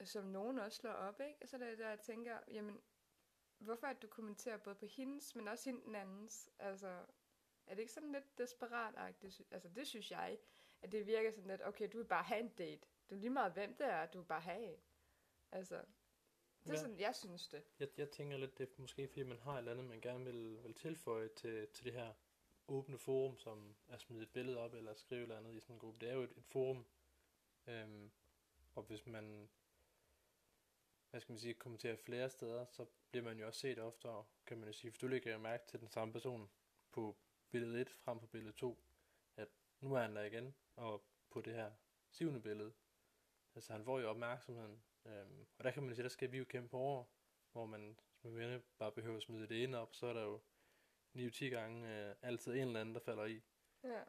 som 0.05 0.25
nogen 0.25 0.59
også 0.59 0.79
slår 0.79 0.91
op, 0.93 1.21
ikke? 1.21 1.39
Og 1.43 1.49
så 1.49 1.57
er 1.57 1.61
det 1.71 1.79
der, 1.79 1.89
jeg 1.89 2.01
tænker, 2.01 2.39
jamen, 2.49 2.81
hvorfor 3.59 3.87
at 3.87 4.03
du 4.03 4.07
kommenterer 4.09 4.57
både 4.57 4.75
på 4.77 4.87
hendes, 4.87 5.35
men 5.35 5.49
også 5.49 5.71
hende 5.71 5.85
den 5.87 5.95
andens? 5.95 6.51
Altså, 6.59 6.87
er 7.67 7.75
det 7.75 7.79
ikke 7.79 7.93
sådan 7.93 8.13
lidt 8.13 8.39
desperat-agtigt? 8.39 9.43
Altså, 9.51 9.69
det 9.69 9.87
synes 9.87 10.11
jeg, 10.11 10.39
at 10.83 10.93
det 10.93 11.07
virker 11.07 11.31
sådan 11.31 11.51
lidt, 11.51 11.63
okay, 11.67 11.89
du 11.93 11.97
vil 11.97 12.05
bare 12.05 12.25
have 12.25 12.41
en 12.41 12.49
date. 12.49 12.87
Det 13.09 13.15
er 13.15 13.21
lige 13.21 13.31
meget, 13.31 13.53
hvem 13.53 13.75
det 13.77 13.87
er, 13.87 14.07
du 14.07 14.19
vil 14.19 14.27
bare 14.27 14.41
have 14.41 14.63
en. 14.65 14.81
Altså, 15.53 15.77
det 16.65 16.71
er 16.71 16.75
Ja. 16.75 16.81
sådan, 16.81 16.99
jeg 17.01 17.15
synes 17.15 17.49
det. 17.49 17.65
Jeg, 17.79 17.89
jeg 17.97 18.11
tænker 18.11 18.37
lidt, 18.37 18.59
det 18.59 18.69
er 18.69 18.73
måske 18.79 19.09
fordi, 19.09 19.23
man 19.23 19.39
har 19.39 19.53
et 19.53 19.59
eller 19.59 19.73
andet, 19.73 19.85
man 19.87 20.01
gerne 20.01 20.25
vil, 20.25 20.63
vil 20.65 20.75
tilføje 20.75 21.29
til, 21.29 21.69
til 21.69 21.85
det 21.85 21.93
her 21.93 22.13
åbne 22.69 22.99
forum, 22.99 23.39
som 23.39 23.77
at 23.89 24.01
smide 24.01 24.23
et 24.23 24.33
billede 24.33 24.59
op 24.59 24.75
eller 24.75 24.95
skrive 24.95 25.23
eller 25.23 25.37
andet 25.39 25.55
i 25.55 25.61
sådan 25.61 25.77
en 25.77 25.81
gruppe. 25.81 26.01
Det 26.01 26.09
er 26.09 26.15
jo 26.15 26.23
et, 26.23 26.33
et 26.37 26.45
forum, 26.45 26.87
øhm, 27.67 28.11
og 28.75 28.83
hvis 28.83 29.07
man, 29.07 29.49
hvad 31.11 31.21
skal 31.21 31.33
man 31.33 31.39
sige, 31.39 31.55
kommenterer 31.55 31.97
flere 31.97 32.31
steder, 32.31 32.67
så 32.67 32.87
bliver 33.11 33.25
man 33.25 33.39
jo 33.39 33.47
også 33.47 33.61
set 33.61 33.79
oftere, 33.79 34.25
kan 34.47 34.59
man 34.59 34.69
jo 34.69 34.73
sige. 34.73 34.93
For 34.93 34.99
du 34.99 35.07
lægger 35.07 35.33
jo 35.33 35.39
mærke 35.39 35.67
til 35.67 35.81
den 35.81 35.89
samme 35.89 36.13
person 36.13 36.51
på 36.93 37.17
billede 37.51 37.81
1 37.81 37.91
frem 37.91 38.21
for 38.21 38.27
billede 38.27 38.53
2, 38.53 38.85
at 39.37 39.49
nu 39.81 39.95
er 39.95 40.01
han 40.01 40.17
der 40.17 40.23
igen, 40.23 40.55
og 40.77 41.05
på 41.31 41.41
det 41.41 41.55
her 41.55 41.73
syvende 42.11 42.41
billede. 42.41 42.73
Altså 43.55 43.73
han 43.73 43.85
får 43.85 44.01
jo 44.01 44.11
opmærksomheden, 44.11 44.83
øhm, 45.05 45.47
og 45.59 45.65
der 45.65 45.71
kan 45.71 45.83
man 45.83 45.95
sige, 45.95 46.03
der 46.03 46.09
skal 46.09 46.33
vi 46.33 46.39
jo 46.39 46.45
kæmpe 46.45 46.77
over, 46.77 47.05
hvor 47.53 47.67
man 47.67 47.99
som 48.17 48.37
venner 48.37 48.61
bare 48.79 48.93
behøver 48.93 49.17
at 49.17 49.23
smide 49.23 49.49
det 49.49 49.63
ene 49.63 49.79
op, 49.79 49.95
så 49.95 50.07
er 50.07 50.13
der 50.13 50.23
jo 50.23 50.41
9-10 51.17 51.45
gange 51.45 52.09
øh, 52.09 52.15
altid 52.23 52.53
en 52.53 52.59
eller 52.59 52.81
anden, 52.81 52.95
der 52.95 53.01
falder 53.01 53.25
i. 53.25 53.43
Ja. 53.83 54.03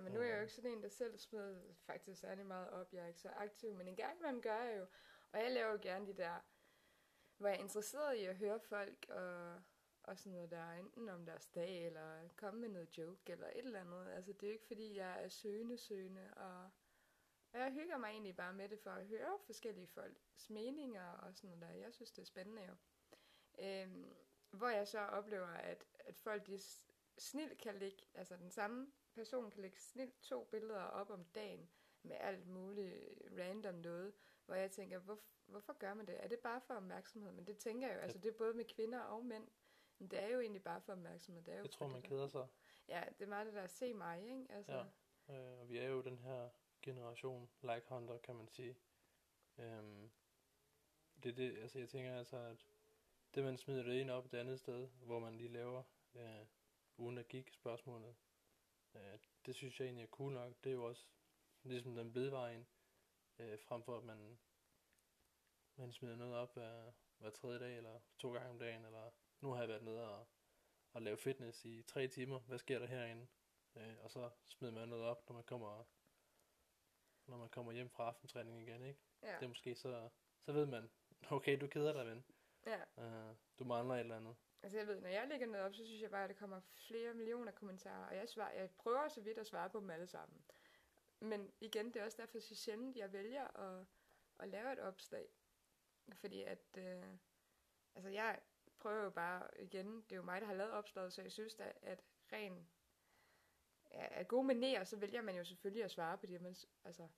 Men 0.00 0.12
nu 0.12 0.20
er 0.20 0.24
jeg 0.24 0.36
jo 0.36 0.40
ikke 0.40 0.52
sådan 0.52 0.70
en, 0.70 0.82
der 0.82 0.88
selv 0.88 1.18
smider 1.18 1.60
faktisk 1.86 2.20
særlig 2.20 2.46
meget 2.46 2.70
op. 2.70 2.92
Jeg 2.92 3.02
er 3.02 3.06
ikke 3.06 3.20
så 3.20 3.28
aktiv, 3.28 3.74
men 3.74 3.88
en 3.88 3.96
gang 3.96 4.20
man 4.20 4.40
gør 4.40 4.62
jeg 4.62 4.78
jo. 4.78 4.86
Og 5.32 5.42
jeg 5.42 5.50
laver 5.50 5.72
jo 5.72 5.78
gerne 5.82 6.06
de 6.06 6.16
der, 6.16 6.40
hvor 7.36 7.48
jeg 7.48 7.56
er 7.56 7.60
interesseret 7.60 8.16
i 8.16 8.24
at 8.24 8.36
høre 8.36 8.60
folk 8.60 9.06
og, 9.08 9.62
og 10.02 10.18
sådan 10.18 10.32
noget 10.32 10.50
der, 10.50 10.72
enten 10.72 11.08
om 11.08 11.26
deres 11.26 11.46
dag, 11.46 11.86
eller 11.86 12.28
komme 12.36 12.60
med 12.60 12.68
noget 12.68 12.98
joke, 12.98 13.32
eller 13.32 13.46
et 13.46 13.58
eller 13.58 13.80
andet. 13.80 14.12
Altså, 14.12 14.32
det 14.32 14.42
er 14.42 14.46
jo 14.46 14.52
ikke 14.52 14.66
fordi, 14.66 14.96
jeg 14.96 15.24
er 15.24 15.28
søgende, 15.28 15.78
søgende, 15.78 16.34
og, 16.36 16.70
og 17.52 17.58
jeg 17.60 17.72
hygger 17.72 17.96
mig 17.96 18.08
egentlig 18.08 18.36
bare 18.36 18.52
med 18.52 18.68
det, 18.68 18.80
for 18.80 18.90
at 18.90 19.06
høre 19.06 19.38
forskellige 19.46 19.86
folks 19.86 20.50
meninger 20.50 21.10
og 21.10 21.34
sådan 21.34 21.50
noget 21.50 21.62
der. 21.62 21.80
Jeg 21.80 21.92
synes, 21.92 22.10
det 22.10 22.22
er 22.22 22.26
spændende 22.26 22.62
jo. 22.62 22.74
Øhm, 23.58 24.14
hvor 24.50 24.68
jeg 24.68 24.88
så 24.88 24.98
oplever, 24.98 25.46
at, 25.46 25.84
at 25.94 26.16
folk 26.16 26.46
de 26.46 26.58
s- 27.18 27.22
snilt 27.22 27.58
kan 27.58 27.74
lægge, 27.74 28.02
altså 28.14 28.36
den 28.36 28.50
samme 28.50 28.92
person 29.14 29.50
kan 29.50 29.60
lægge 29.62 29.78
snilt 29.80 30.20
to 30.22 30.44
billeder 30.44 30.82
op 30.82 31.10
om 31.10 31.24
dagen 31.24 31.68
med 32.02 32.16
alt 32.20 32.46
muligt 32.46 33.04
random 33.38 33.74
noget, 33.74 34.12
hvor 34.46 34.54
jeg 34.54 34.70
tænker, 34.70 34.98
hvor, 34.98 35.18
hvorfor 35.46 35.72
gør 35.72 35.94
man 35.94 36.06
det? 36.06 36.24
Er 36.24 36.28
det 36.28 36.38
bare 36.38 36.60
for 36.60 36.74
opmærksomhed? 36.74 37.32
Men 37.32 37.46
det 37.46 37.58
tænker 37.58 37.88
jeg 37.88 37.96
jo, 37.96 38.00
altså 38.00 38.18
det 38.18 38.28
er 38.28 38.38
både 38.38 38.54
med 38.54 38.64
kvinder 38.64 39.00
og 39.00 39.24
mænd. 39.24 39.48
Men 39.98 40.08
det 40.10 40.22
er 40.22 40.28
jo 40.28 40.40
egentlig 40.40 40.62
bare 40.62 40.80
for 40.80 40.92
opmærksomhed. 40.92 41.42
Det 41.42 41.52
er 41.54 41.58
jo 41.58 41.62
Jeg 41.64 41.70
tror, 41.70 41.86
man 41.86 42.02
der- 42.02 42.08
keder 42.08 42.26
sig. 42.28 42.46
Ja, 42.88 43.04
det 43.18 43.24
er 43.24 43.28
meget 43.28 43.46
det 43.46 43.54
der, 43.54 43.66
se 43.66 43.94
mig, 43.94 44.22
ikke? 44.22 44.46
Altså, 44.50 44.72
Ja. 45.28 45.34
Øh, 45.34 45.60
og 45.60 45.68
vi 45.68 45.78
er 45.78 45.88
jo 45.88 46.00
den 46.02 46.18
her 46.18 46.48
generation 46.82 47.50
like 47.62 47.82
hunter, 47.88 48.18
kan 48.18 48.36
man 48.36 48.48
sige. 48.48 48.76
Øhm, 49.58 50.10
det 51.22 51.30
er 51.30 51.34
det, 51.34 51.58
altså 51.58 51.78
jeg 51.78 51.88
tænker 51.88 52.18
altså, 52.18 52.36
at 52.36 52.66
det 53.34 53.44
man 53.44 53.56
smider 53.58 53.82
det 53.82 54.00
ene 54.00 54.12
op 54.12 54.32
det 54.32 54.38
andet 54.38 54.58
sted, 54.58 54.88
hvor 54.88 55.18
man 55.18 55.34
lige 55.34 55.48
laver 55.48 55.82
øh, 56.14 56.46
uden 56.98 57.18
at 57.18 57.28
gik 57.28 57.52
spørgsmålet, 57.52 58.16
øh, 58.94 59.18
det 59.46 59.54
synes 59.54 59.80
jeg 59.80 59.86
egentlig 59.86 60.02
er 60.02 60.08
cool 60.08 60.32
nok. 60.32 60.64
Det 60.64 60.70
er 60.70 60.74
jo 60.74 60.84
også 60.84 61.06
ligesom 61.62 61.94
den 61.94 62.12
bedvejen, 62.12 62.66
øh, 63.38 63.58
frem 63.58 63.82
for 63.82 63.98
at 63.98 64.04
man, 64.04 64.38
man 65.76 65.92
smider 65.92 66.16
noget 66.16 66.34
op 66.34 66.54
hver, 66.54 66.92
hver 67.18 67.30
tredje 67.30 67.58
dag, 67.58 67.76
eller 67.76 68.00
to 68.18 68.32
gange 68.32 68.50
om 68.50 68.58
dagen, 68.58 68.84
eller 68.84 69.10
nu 69.40 69.50
har 69.50 69.60
jeg 69.60 69.68
været 69.68 69.84
nede 69.84 70.18
og, 70.18 70.26
og 70.92 71.02
lave 71.02 71.16
fitness 71.16 71.64
i 71.64 71.82
tre 71.82 72.08
timer. 72.08 72.38
Hvad 72.38 72.58
sker 72.58 72.78
der 72.78 72.86
herinde? 72.86 73.26
Øh, 73.76 73.96
og 74.00 74.10
så 74.10 74.30
smider 74.46 74.74
man 74.74 74.88
noget 74.88 75.04
op, 75.04 75.28
når 75.28 75.34
man 75.34 75.44
kommer 75.44 75.84
når 77.28 77.36
man 77.36 77.48
kommer 77.48 77.72
hjem 77.72 77.90
fra 77.90 78.06
aftentræning 78.06 78.60
igen, 78.60 78.82
ikke? 78.82 79.00
ja. 79.22 79.36
Det 79.36 79.44
er 79.44 79.48
måske 79.48 79.74
så, 79.74 80.08
så 80.40 80.52
ved 80.52 80.66
man, 80.66 80.90
okay, 81.30 81.60
du 81.60 81.66
keder 81.66 81.92
dig, 81.92 82.06
ven. 82.06 82.24
ja. 82.66 82.80
Uh, 82.96 83.36
du 83.58 83.64
mangler 83.64 83.94
et 83.94 84.00
eller 84.00 84.16
andet. 84.16 84.36
Altså 84.62 84.78
jeg 84.78 84.86
ved, 84.86 85.00
når 85.00 85.08
jeg 85.08 85.28
lægger 85.28 85.46
noget 85.46 85.66
op, 85.66 85.74
så 85.74 85.84
synes 85.84 86.02
jeg 86.02 86.10
bare, 86.10 86.24
at 86.24 86.30
der 86.30 86.36
kommer 86.36 86.60
flere 86.60 87.14
millioner 87.14 87.52
kommentarer, 87.52 88.06
og 88.08 88.16
jeg, 88.16 88.28
svarer, 88.28 88.52
jeg 88.52 88.70
prøver 88.70 89.08
så 89.08 89.20
vidt 89.20 89.38
at 89.38 89.46
svare 89.46 89.70
på 89.70 89.80
dem 89.80 89.90
alle 89.90 90.06
sammen. 90.06 90.44
Men 91.20 91.52
igen, 91.60 91.86
det 91.86 91.96
er 91.96 92.04
også 92.04 92.16
derfor 92.16 92.38
så 92.40 92.56
sjældent, 92.56 92.96
jeg 92.96 93.12
vælger 93.12 93.56
at, 93.56 93.86
at 94.38 94.48
lave 94.48 94.72
et 94.72 94.78
opslag. 94.78 95.28
Fordi 96.12 96.42
at, 96.42 96.78
øh, 96.78 97.04
altså 97.94 98.08
jeg 98.08 98.40
prøver 98.78 99.02
jo 99.04 99.10
bare, 99.10 99.60
igen, 99.60 99.96
det 100.02 100.12
er 100.12 100.16
jo 100.16 100.22
mig, 100.22 100.40
der 100.40 100.46
har 100.46 100.54
lavet 100.54 100.72
opslaget, 100.72 101.12
så 101.12 101.22
jeg 101.22 101.32
synes 101.32 101.54
da, 101.54 101.72
at 101.82 102.02
ren 102.32 102.68
af 103.90 104.28
gode 104.28 104.44
manerer, 104.46 104.84
så 104.84 104.96
vælger 104.96 105.22
man 105.22 105.36
jo 105.36 105.44
selvfølgelig 105.44 105.84
at 105.84 105.90
svare 105.90 106.18
på 106.18 106.26
det, 106.26 106.40
man 106.40 106.54
altså, 106.84 107.08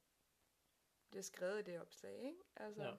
bliver 1.11 1.23
skrevet 1.23 1.59
i 1.59 1.63
det 1.63 1.81
opslag, 1.81 2.15
ikke? 2.23 2.43
Altså, 2.57 2.83
Ja 2.83 2.97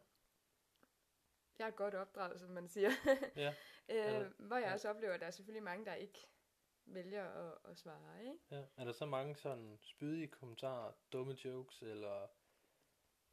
jeg 1.62 1.68
er 1.68 1.76
godt 1.76 1.96
opdraget, 1.96 2.40
som 2.40 2.50
man 2.50 2.68
siger. 2.68 2.90
Ja, 3.36 3.54
Øh, 3.90 4.06
Eller- 4.16 4.30
hvor 4.38 4.56
jeg 4.56 4.68
ja. 4.68 4.74
også 4.74 4.90
oplever, 4.90 5.14
at 5.14 5.20
der 5.20 5.26
er 5.28 5.32
selvfølgelig 5.32 5.64
mange, 5.64 5.86
der 5.86 5.94
ikke 5.94 6.28
vælger 6.86 7.26
at, 7.30 7.58
at 7.72 7.78
svare, 7.78 8.20
ikke? 8.24 8.34
ja. 8.52 8.64
Er 8.78 8.86
der 8.86 8.92
så 8.92 9.06
mange 9.06 9.36
sådan 9.36 9.78
spydige 9.82 10.28
kommentarer, 10.28 10.92
dumme 11.14 11.38
jokes, 11.46 11.82
eller 11.82 12.28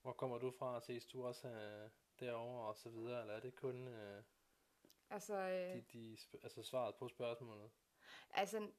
hvor 0.02 0.12
kommer 0.12 0.38
du 0.38 0.50
fra, 0.50 0.80
ses 0.80 1.06
du 1.06 1.26
også 1.26 1.48
uh, 1.48 1.90
derovre, 2.20 2.68
og 2.68 2.76
så 2.76 2.90
videre, 2.90 3.20
eller 3.20 3.34
er 3.34 3.40
det 3.40 3.54
kun 3.54 3.88
uh, 3.88 4.22
Altså, 5.10 5.34
øh, 5.34 5.76
de, 5.76 5.84
de, 5.92 6.18
altså 6.42 6.62
svaret 6.62 6.94
på 6.94 7.08
spørgsmålet? 7.08 7.70
altså, 8.30 8.70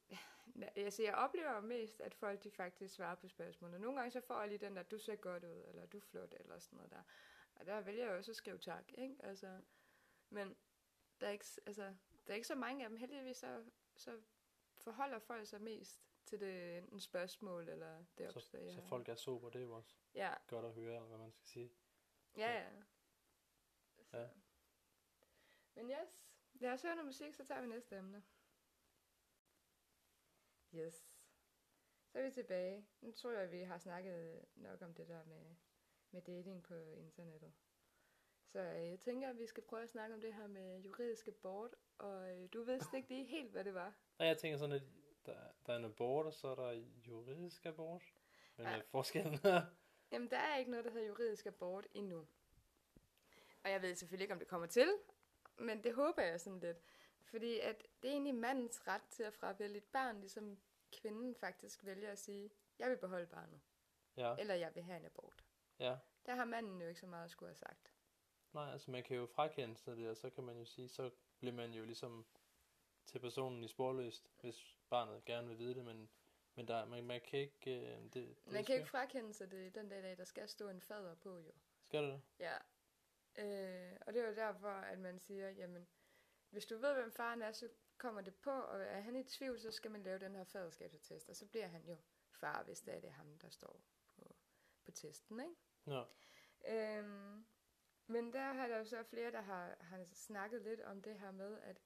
altså, 0.76 1.04
jeg 1.04 1.16
oplever 1.16 1.62
mest, 1.62 2.02
at 2.02 2.14
folk 2.16 2.44
de 2.44 2.52
faktisk 2.52 2.94
svarer 2.96 3.16
på 3.16 3.28
spørgsmålene. 3.28 3.80
Nogle 3.80 3.98
gange 3.98 4.12
så 4.12 4.22
får 4.22 4.40
jeg 4.40 4.48
lige 4.50 4.66
den 4.66 4.76
der, 4.76 4.84
du 4.84 4.98
ser 5.00 5.16
godt 5.16 5.44
ud, 5.44 5.64
eller 5.68 5.86
du 5.86 5.98
er 5.98 6.02
flot, 6.02 6.34
eller 6.40 6.60
sådan 6.60 6.78
noget 6.78 6.92
der. 6.92 7.04
Og 7.60 7.66
der 7.66 7.82
vælger 7.82 8.06
jeg 8.06 8.14
også 8.18 8.32
at 8.32 8.36
skrive 8.36 8.58
tak, 8.58 8.92
ikke? 8.98 9.16
Altså, 9.20 9.62
men 10.30 10.58
der 11.22 11.28
er 11.28 11.32
ikke, 11.32 11.46
altså, 11.66 11.84
der 12.28 12.34
er 12.34 12.36
ikke 12.36 12.48
så 12.48 12.56
mange 12.56 12.84
af 12.84 12.90
dem. 12.90 12.98
Heldigvis 12.98 13.38
så, 13.38 13.70
så 13.96 14.22
forholder 14.78 15.20
folk 15.20 15.48
sig 15.48 15.62
mest 15.62 16.04
til 16.26 16.40
det 16.40 16.78
enten 16.78 17.00
spørgsmål, 17.00 17.70
eller 17.70 18.06
det 18.18 18.32
Så, 18.34 18.40
opslag, 18.40 18.64
jeg 18.64 18.74
så 18.74 18.82
har. 18.82 18.88
folk 18.88 19.10
er 19.10 19.16
sober, 19.16 19.50
det 19.50 19.60
er 19.60 19.64
jo 19.64 19.72
også 19.76 19.96
Ja, 20.14 20.34
godt 20.48 20.66
at 20.66 20.74
høre, 20.74 20.96
eller 20.96 21.08
hvad 21.08 21.18
man 21.18 21.32
skal 21.32 21.48
sige. 21.48 21.72
Ja, 22.38 22.52
ja. 22.52 22.70
Så. 24.04 24.18
Ja. 24.18 24.30
Men 25.76 25.90
yes, 25.92 26.24
lad 26.54 26.72
os 26.74 26.82
høre 26.82 26.96
noget 26.96 27.06
musik, 27.06 27.34
så 27.34 27.46
tager 27.46 27.62
vi 27.62 27.68
næste 27.68 27.96
emne. 27.98 28.24
Yes. 30.76 31.20
Så 32.08 32.20
er 32.20 32.24
vi 32.24 32.32
tilbage. 32.32 32.88
Nu 33.02 33.12
tror 33.12 33.32
jeg, 33.32 33.52
vi 33.52 33.60
har 33.60 33.78
snakket 33.78 34.46
nok 34.56 34.82
om 34.82 34.94
det 34.94 35.08
der 35.08 35.24
med, 35.26 35.56
med 36.12 36.22
dating 36.22 36.64
på 36.64 36.74
internettet. 36.98 37.52
Så 38.46 38.60
øh, 38.60 38.90
jeg 38.90 39.00
tænker, 39.00 39.30
at 39.30 39.40
vi 39.40 39.46
skal 39.46 39.64
prøve 39.64 39.84
at 39.84 39.90
snakke 39.90 40.16
om 40.16 40.22
det 40.22 40.34
her 40.34 40.48
med 40.48 40.80
juridisk 40.80 41.28
abort. 41.28 41.76
Og 41.98 42.32
øh, 42.32 42.50
du 42.54 42.64
vidste 42.64 42.98
ikke 42.98 43.10
lige 43.10 43.26
helt, 43.26 43.52
hvad 43.52 43.64
det 43.64 43.74
var. 43.74 43.94
Og 44.18 44.26
jeg 44.26 44.38
tænker 44.38 44.58
sådan, 44.58 44.76
at 44.76 44.84
der, 45.26 45.38
der 45.66 45.74
er 45.74 45.78
en 45.78 45.86
abort, 45.86 46.26
og 46.26 46.34
så 46.34 46.48
er 46.48 46.56
der 46.56 46.84
juridisk 47.08 47.66
abort. 47.66 48.04
Men 48.58 48.66
ja. 48.66 48.82
forskellen 48.92 49.40
er, 49.44 49.62
Jamen, 50.12 50.30
der 50.30 50.38
er 50.38 50.58
ikke 50.58 50.72
noget, 50.72 50.86
der 50.86 50.92
hedder 50.92 51.08
juridisk 51.08 51.46
abort 51.46 51.88
endnu. 51.94 52.28
Og 53.64 53.72
jeg 53.72 53.82
ved 53.82 53.96
selvfølgelig 53.96 54.24
ikke, 54.24 54.34
om 54.34 54.40
det 54.40 54.48
kommer 54.48 54.68
til, 54.68 54.94
men 55.58 55.84
det 55.84 55.96
håber 55.96 56.22
jeg 56.22 56.42
sådan 56.42 56.60
lidt. 56.60 56.78
Fordi 57.24 57.60
at 57.60 57.88
det 58.02 58.08
er 58.08 58.12
egentlig 58.12 58.36
mandens 58.36 58.88
ret 58.88 59.04
til 59.10 59.24
at 59.24 59.34
fravælge 59.34 59.78
et 59.78 59.84
barn, 59.84 60.20
ligesom 60.20 60.58
kvinden 61.02 61.36
faktisk 61.36 61.86
vælger 61.86 62.12
at 62.12 62.20
sige, 62.20 62.52
jeg 62.80 62.90
vil 62.90 62.98
beholde 62.98 63.28
barnet, 63.28 63.60
ja, 64.18 64.36
eller 64.40 64.54
jeg 64.54 64.76
vil 64.76 64.84
have 64.84 65.00
en 65.00 65.06
abort. 65.06 65.44
Ja. 65.80 65.98
Der 66.26 66.36
har 66.36 66.46
manden 66.46 66.82
jo 66.82 66.88
ikke 66.88 67.00
så 67.00 67.08
meget 67.08 67.26
at 67.26 67.32
skulle 67.32 67.50
have 67.50 67.56
sagt. 67.56 67.94
Nej, 68.54 68.72
altså 68.72 68.92
man 68.92 69.04
kan 69.04 69.18
jo 69.18 69.26
frakende 69.26 69.78
sig 69.78 69.98
det, 69.98 70.10
og 70.10 70.18
så 70.18 70.30
kan 70.30 70.44
man 70.44 70.58
jo 70.58 70.66
sige, 70.66 70.90
så 70.90 71.12
bliver 71.40 71.54
man 71.54 71.72
jo 71.72 71.86
ligesom 71.86 72.26
til 73.06 73.20
personen 73.20 73.64
i 73.64 73.68
sporløst, 73.68 74.30
hvis 74.42 74.78
barnet 74.90 75.26
gerne 75.26 75.48
vil 75.48 75.58
vide 75.58 75.76
det, 75.76 75.86
men, 75.86 76.10
men 76.56 76.68
der, 76.68 76.86
man, 76.86 77.04
man 77.04 77.22
kan 77.22 77.40
ikke... 77.40 77.82
Øh, 77.82 78.04
det, 78.04 78.14
det 78.14 78.38
Man 78.46 78.66
kan 78.66 78.76
ikke 78.76 78.90
frakende 78.90 79.34
sig 79.34 79.52
det 79.52 79.76
den 79.76 79.90
dag, 79.90 80.18
der 80.18 80.24
skal 80.24 80.50
stå 80.50 80.70
en 80.70 80.82
fader 80.82 81.16
på 81.16 81.38
jo. 81.40 81.52
Skal 81.84 82.04
det? 82.04 82.22
Ja. 82.40 82.58
Øh, 83.38 83.98
og 84.02 84.14
det 84.14 84.22
er 84.22 84.28
jo 84.28 84.36
derfor, 84.36 84.70
at 84.70 85.00
man 85.00 85.20
siger, 85.20 85.50
jamen, 85.50 85.88
hvis 86.50 86.66
du 86.66 86.78
ved, 86.78 86.94
hvem 86.94 87.12
faren 87.12 87.42
er, 87.42 87.52
så 87.52 87.70
kommer 87.98 88.22
det 88.22 88.36
på, 88.36 88.52
og 88.52 88.82
er 88.82 89.02
han 89.02 89.16
i 89.16 89.24
tvivl, 89.24 89.60
så 89.60 89.72
skal 89.72 89.92
man 89.92 90.04
lave 90.04 90.20
den 90.20 90.36
her 90.36 90.44
faderskabsattest, 90.44 91.30
og 91.30 91.36
så 91.36 91.46
bliver 91.46 91.68
han 91.68 91.86
jo 91.86 91.98
far, 92.32 92.64
hvis 92.64 92.82
det 92.82 92.96
er 92.96 93.00
det 93.00 93.12
ham, 93.12 93.38
der 93.38 93.50
står 93.50 93.82
på, 94.08 94.36
på 94.84 94.92
testen, 94.92 95.40
ikke? 95.40 95.56
Ja. 95.88 96.04
Øhm, 96.68 97.46
men 98.08 98.34
der 98.34 98.54
har 98.54 98.68
der 98.68 98.78
jo 98.78 98.86
så 98.86 99.04
flere, 99.04 99.32
der 99.32 99.42
har, 99.42 99.78
har 99.82 100.04
snakket 100.06 100.62
lidt 100.62 100.82
om 100.82 101.02
det 101.02 101.20
her 101.20 101.32
med, 101.32 101.62
at, 101.62 101.82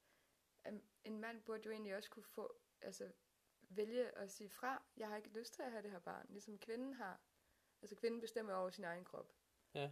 at 0.64 0.74
en 1.04 1.18
mand 1.20 1.42
burde 1.42 1.62
jo 1.64 1.70
egentlig 1.70 1.96
også 1.96 2.10
kunne 2.10 2.24
få, 2.24 2.60
altså 2.80 3.12
vælge 3.60 4.18
at 4.18 4.30
sige 4.30 4.50
fra, 4.50 4.82
jeg 4.96 5.08
har 5.08 5.16
ikke 5.16 5.38
lyst 5.38 5.54
til 5.54 5.62
at 5.62 5.70
have 5.70 5.82
det 5.82 5.90
her 5.90 5.98
barn, 5.98 6.26
ligesom 6.28 6.58
kvinden 6.58 6.92
har. 6.94 7.20
Altså 7.82 7.96
kvinden 7.96 8.20
bestemmer 8.20 8.54
over 8.54 8.70
sin 8.70 8.84
egen 8.84 9.04
krop. 9.04 9.32
Ja. 9.74 9.90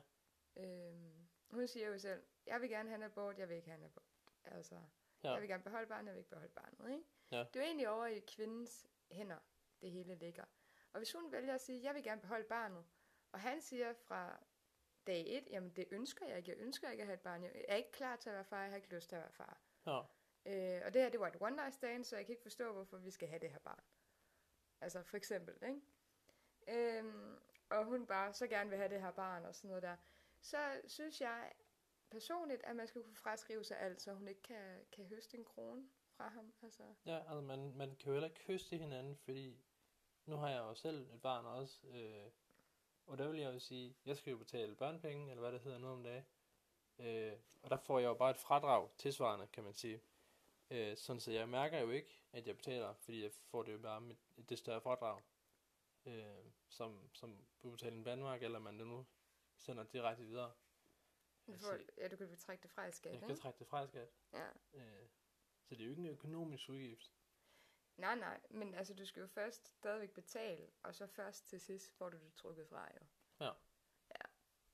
Øhm, 0.56 1.28
hun 1.50 1.66
siger 1.66 1.88
jo 1.88 1.98
selv, 1.98 2.26
jeg 2.46 2.60
vil 2.60 2.68
gerne 2.70 2.88
have 2.88 2.96
en 2.96 3.02
abort, 3.02 3.38
jeg 3.38 3.48
vil 3.48 3.56
ikke 3.56 3.68
have 3.68 3.78
en 3.78 3.84
abort. 3.84 4.04
Altså, 4.44 4.80
Ja. 5.24 5.32
jeg 5.32 5.40
vil 5.40 5.48
gerne 5.48 5.62
beholde 5.62 5.86
barnet, 5.86 6.06
jeg 6.06 6.14
vil 6.14 6.18
ikke 6.20 6.30
beholde 6.30 6.52
barnet, 6.52 6.90
ikke? 6.92 7.04
Ja. 7.30 7.38
Det 7.38 7.56
er 7.56 7.60
jo 7.60 7.66
egentlig 7.66 7.88
over 7.88 8.06
i 8.06 8.20
kvindens 8.20 8.86
hænder, 9.10 9.38
det 9.80 9.90
hele 9.90 10.14
ligger. 10.14 10.44
Og 10.92 10.98
hvis 11.00 11.12
hun 11.12 11.32
vælger 11.32 11.54
at 11.54 11.60
sige, 11.60 11.82
jeg 11.82 11.94
vil 11.94 12.02
gerne 12.02 12.20
beholde 12.20 12.48
barnet, 12.48 12.84
og 13.32 13.40
han 13.40 13.60
siger 13.60 13.92
fra 13.92 14.44
dag 15.06 15.38
et, 15.38 15.48
jamen 15.50 15.70
det 15.70 15.86
ønsker 15.90 16.26
jeg 16.26 16.36
ikke, 16.36 16.50
jeg 16.50 16.58
ønsker 16.58 16.90
ikke 16.90 17.02
at 17.02 17.06
have 17.06 17.14
et 17.14 17.20
barn, 17.20 17.42
jeg 17.42 17.64
er 17.68 17.76
ikke 17.76 17.92
klar 17.92 18.16
til 18.16 18.30
at 18.30 18.34
være 18.34 18.44
far, 18.44 18.60
jeg 18.62 18.70
har 18.70 18.76
ikke 18.76 18.94
lyst 18.94 19.08
til 19.08 19.16
at 19.16 19.22
være 19.22 19.32
far. 19.32 19.60
Ja. 19.86 19.98
Øh, 20.46 20.82
og 20.86 20.94
det 20.94 21.02
her, 21.02 21.08
det 21.08 21.20
var 21.20 21.28
et 21.28 21.36
one 21.40 21.56
night 21.56 21.74
stand, 21.74 22.04
så 22.04 22.16
jeg 22.16 22.26
kan 22.26 22.32
ikke 22.32 22.42
forstå, 22.42 22.72
hvorfor 22.72 22.96
vi 22.96 23.10
skal 23.10 23.28
have 23.28 23.38
det 23.38 23.50
her 23.50 23.58
barn. 23.58 23.84
Altså 24.80 25.02
for 25.02 25.16
eksempel, 25.16 25.54
ikke? 25.68 25.80
Øhm, 26.98 27.36
og 27.70 27.84
hun 27.84 28.06
bare 28.06 28.32
så 28.34 28.46
gerne 28.46 28.70
vil 28.70 28.78
have 28.78 28.88
det 28.88 29.00
her 29.00 29.10
barn 29.10 29.44
og 29.44 29.54
sådan 29.54 29.68
noget 29.68 29.82
der. 29.82 29.96
Så 30.40 30.80
synes 30.86 31.20
jeg 31.20 31.52
personligt, 32.10 32.62
at 32.64 32.76
man 32.76 32.86
skal 32.86 33.02
kunne 33.02 33.16
fraskrive 33.16 33.64
sig 33.64 33.80
alt, 33.80 34.02
så 34.02 34.12
hun 34.12 34.28
ikke 34.28 34.42
kan, 34.42 34.84
kan 34.92 35.04
høste 35.04 35.38
en 35.38 35.44
krone 35.44 35.88
fra 36.16 36.28
ham. 36.28 36.52
Altså, 36.62 36.82
Ja, 37.06 37.18
altså 37.18 37.40
man, 37.40 37.76
man 37.76 37.96
kan 37.96 38.06
jo 38.06 38.12
heller 38.12 38.28
ikke 38.28 38.44
kysse 38.46 38.78
hinanden, 38.78 39.16
fordi 39.16 39.64
nu 40.26 40.36
har 40.36 40.50
jeg 40.50 40.58
jo 40.58 40.74
selv 40.74 41.14
et 41.14 41.22
barn 41.22 41.44
også, 41.46 41.86
øh, 41.86 42.30
og 43.12 43.18
der 43.18 43.28
vil 43.28 43.40
jeg 43.40 43.54
jo 43.54 43.58
sige, 43.58 43.96
jeg 44.04 44.16
skal 44.16 44.30
jo 44.30 44.38
betale 44.38 44.74
børnepenge, 44.74 45.30
eller 45.30 45.40
hvad 45.40 45.52
det 45.52 45.60
hedder 45.60 45.78
nu 45.78 45.88
om 45.88 46.02
dagen, 46.02 46.24
øh, 46.98 47.32
og 47.62 47.70
der 47.70 47.76
får 47.76 47.98
jeg 47.98 48.06
jo 48.06 48.14
bare 48.14 48.30
et 48.30 48.36
fradrag 48.36 48.90
tilsvarende, 48.98 49.46
kan 49.46 49.64
man 49.64 49.74
sige. 49.74 50.02
Øh, 50.70 50.96
sådan 50.96 51.20
så 51.20 51.32
jeg 51.32 51.48
mærker 51.48 51.80
jo 51.80 51.90
ikke, 51.90 52.22
at 52.32 52.46
jeg 52.46 52.56
betaler, 52.56 52.94
fordi 52.94 53.22
jeg 53.22 53.32
får 53.32 53.62
det 53.62 53.72
jo 53.72 53.78
bare 53.78 54.00
med 54.00 54.16
det 54.48 54.58
større 54.58 54.80
fradrag, 54.80 55.22
øh, 56.04 56.44
som, 56.68 57.10
som 57.12 57.46
udbetaling 57.62 58.00
i 58.00 58.04
Danmark, 58.04 58.42
eller 58.42 58.58
man 58.58 58.78
det 58.78 58.86
nu 58.86 59.06
sender 59.58 59.84
direkte 59.84 60.24
videre. 60.24 60.52
du 61.46 61.52
Altså, 61.52 61.78
ja, 61.98 62.08
du 62.08 62.16
kan 62.16 62.36
trække 62.36 62.62
det 62.62 62.70
fra 62.70 62.86
i 62.86 62.92
skat, 62.92 63.12
jeg 63.12 63.20
kan 63.20 63.30
ikke? 63.30 63.40
trække 63.40 63.58
det 63.58 63.66
fra 63.66 63.82
i 63.82 63.86
skat. 63.86 64.08
Ja. 64.32 64.46
Øh, 64.74 65.08
så 65.64 65.74
det 65.74 65.80
er 65.80 65.84
jo 65.84 65.90
ikke 65.90 66.02
en 66.02 66.08
økonomisk 66.08 66.68
udgift. 66.68 67.12
Nej, 67.96 68.14
nej, 68.14 68.40
men 68.50 68.74
altså 68.74 68.94
du 68.94 69.06
skal 69.06 69.20
jo 69.20 69.26
først 69.26 69.66
stadigvæk 69.66 70.10
betale, 70.10 70.70
og 70.82 70.94
så 70.94 71.06
først 71.06 71.46
til 71.46 71.60
sidst 71.60 71.92
får 71.92 72.08
du 72.08 72.18
det 72.18 72.34
trukket 72.34 72.68
fra 72.68 72.88
jo. 72.94 73.06
Ja. 73.40 73.52
Ja. 74.10 74.26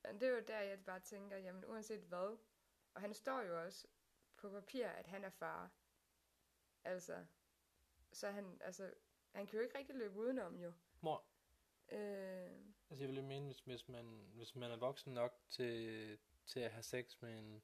Men 0.05 0.21
det 0.21 0.29
er 0.29 0.33
jo 0.33 0.45
der, 0.47 0.61
jeg 0.61 0.85
bare 0.85 1.01
tænker, 1.01 1.37
jamen 1.37 1.65
uanset 1.65 2.01
hvad, 2.01 2.39
og 2.95 3.01
han 3.01 3.15
står 3.15 3.43
jo 3.43 3.65
også 3.65 3.87
på 4.37 4.51
papir, 4.51 4.89
at 4.89 5.07
han 5.07 5.25
er 5.25 5.31
far. 5.31 5.71
Altså, 6.85 7.27
så 8.13 8.31
han, 8.31 8.59
altså, 8.61 8.95
han 9.35 9.47
kan 9.47 9.57
jo 9.57 9.63
ikke 9.63 9.79
rigtig 9.79 9.97
løbe 9.97 10.17
udenom, 10.17 10.59
jo. 10.61 10.73
Mor, 11.01 11.29
Øh, 11.93 12.51
altså 12.91 13.05
jeg 13.05 13.09
vil 13.09 13.17
jo 13.17 13.23
mene, 13.23 13.47
hvis, 13.47 13.61
hvis, 13.61 13.89
man, 13.89 14.31
hvis 14.35 14.55
man 14.55 14.71
er 14.71 14.77
voksen 14.77 15.15
nok 15.15 15.33
til, 15.49 16.19
til 16.47 16.61
at 16.61 16.71
have 16.71 16.83
sex 16.83 17.21
med 17.21 17.39
en, 17.39 17.63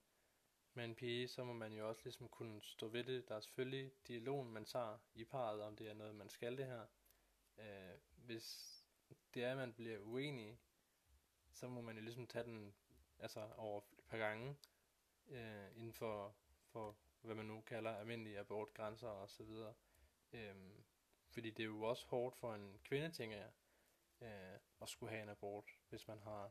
med 0.76 0.84
en 0.84 0.94
pige, 0.94 1.28
så 1.28 1.44
må 1.44 1.52
man 1.52 1.72
jo 1.72 1.88
også 1.88 2.00
ligesom 2.04 2.28
kunne 2.28 2.62
stå 2.62 2.88
ved 2.88 3.04
det. 3.04 3.28
Der 3.28 3.36
er 3.36 3.40
selvfølgelig 3.40 3.92
dialogen, 4.08 4.50
man 4.50 4.64
tager 4.64 4.98
i 5.14 5.24
parret, 5.24 5.62
om 5.62 5.76
det 5.76 5.90
er 5.90 5.94
noget, 5.94 6.14
man 6.14 6.28
skal 6.28 6.56
det 6.56 6.66
her. 6.66 6.86
Øh, 7.58 7.98
hvis 8.16 8.80
det 9.34 9.44
er, 9.44 9.50
at 9.50 9.56
man 9.56 9.72
bliver 9.72 9.98
uenig, 9.98 10.58
så 11.52 11.68
må 11.68 11.80
man 11.80 11.96
jo 11.96 12.02
ligesom 12.02 12.26
tage 12.26 12.44
den 12.44 12.74
altså 13.18 13.48
over 13.56 13.80
et 13.98 14.04
par 14.08 14.18
gange 14.18 14.56
øh, 15.28 15.76
inden 15.76 15.92
for, 15.92 16.36
for, 16.66 16.96
hvad 17.20 17.34
man 17.34 17.46
nu 17.46 17.60
kalder 17.60 17.96
almindelige 17.96 18.38
abortgrænser 18.38 19.08
og 19.08 19.30
så 19.30 19.42
videre. 19.42 19.74
Øh, 20.32 20.54
fordi 21.30 21.50
det 21.50 21.62
er 21.62 21.66
jo 21.66 21.82
også 21.82 22.06
hårdt 22.06 22.36
for 22.36 22.54
en 22.54 22.78
kvinde, 22.84 23.10
tænker 23.10 23.36
jeg, 23.36 23.50
øh, 24.20 24.58
at 24.82 24.88
skulle 24.88 25.10
have 25.10 25.22
en 25.22 25.28
abort. 25.28 25.64
Hvis 25.88 26.08
man 26.08 26.18
har, 26.18 26.50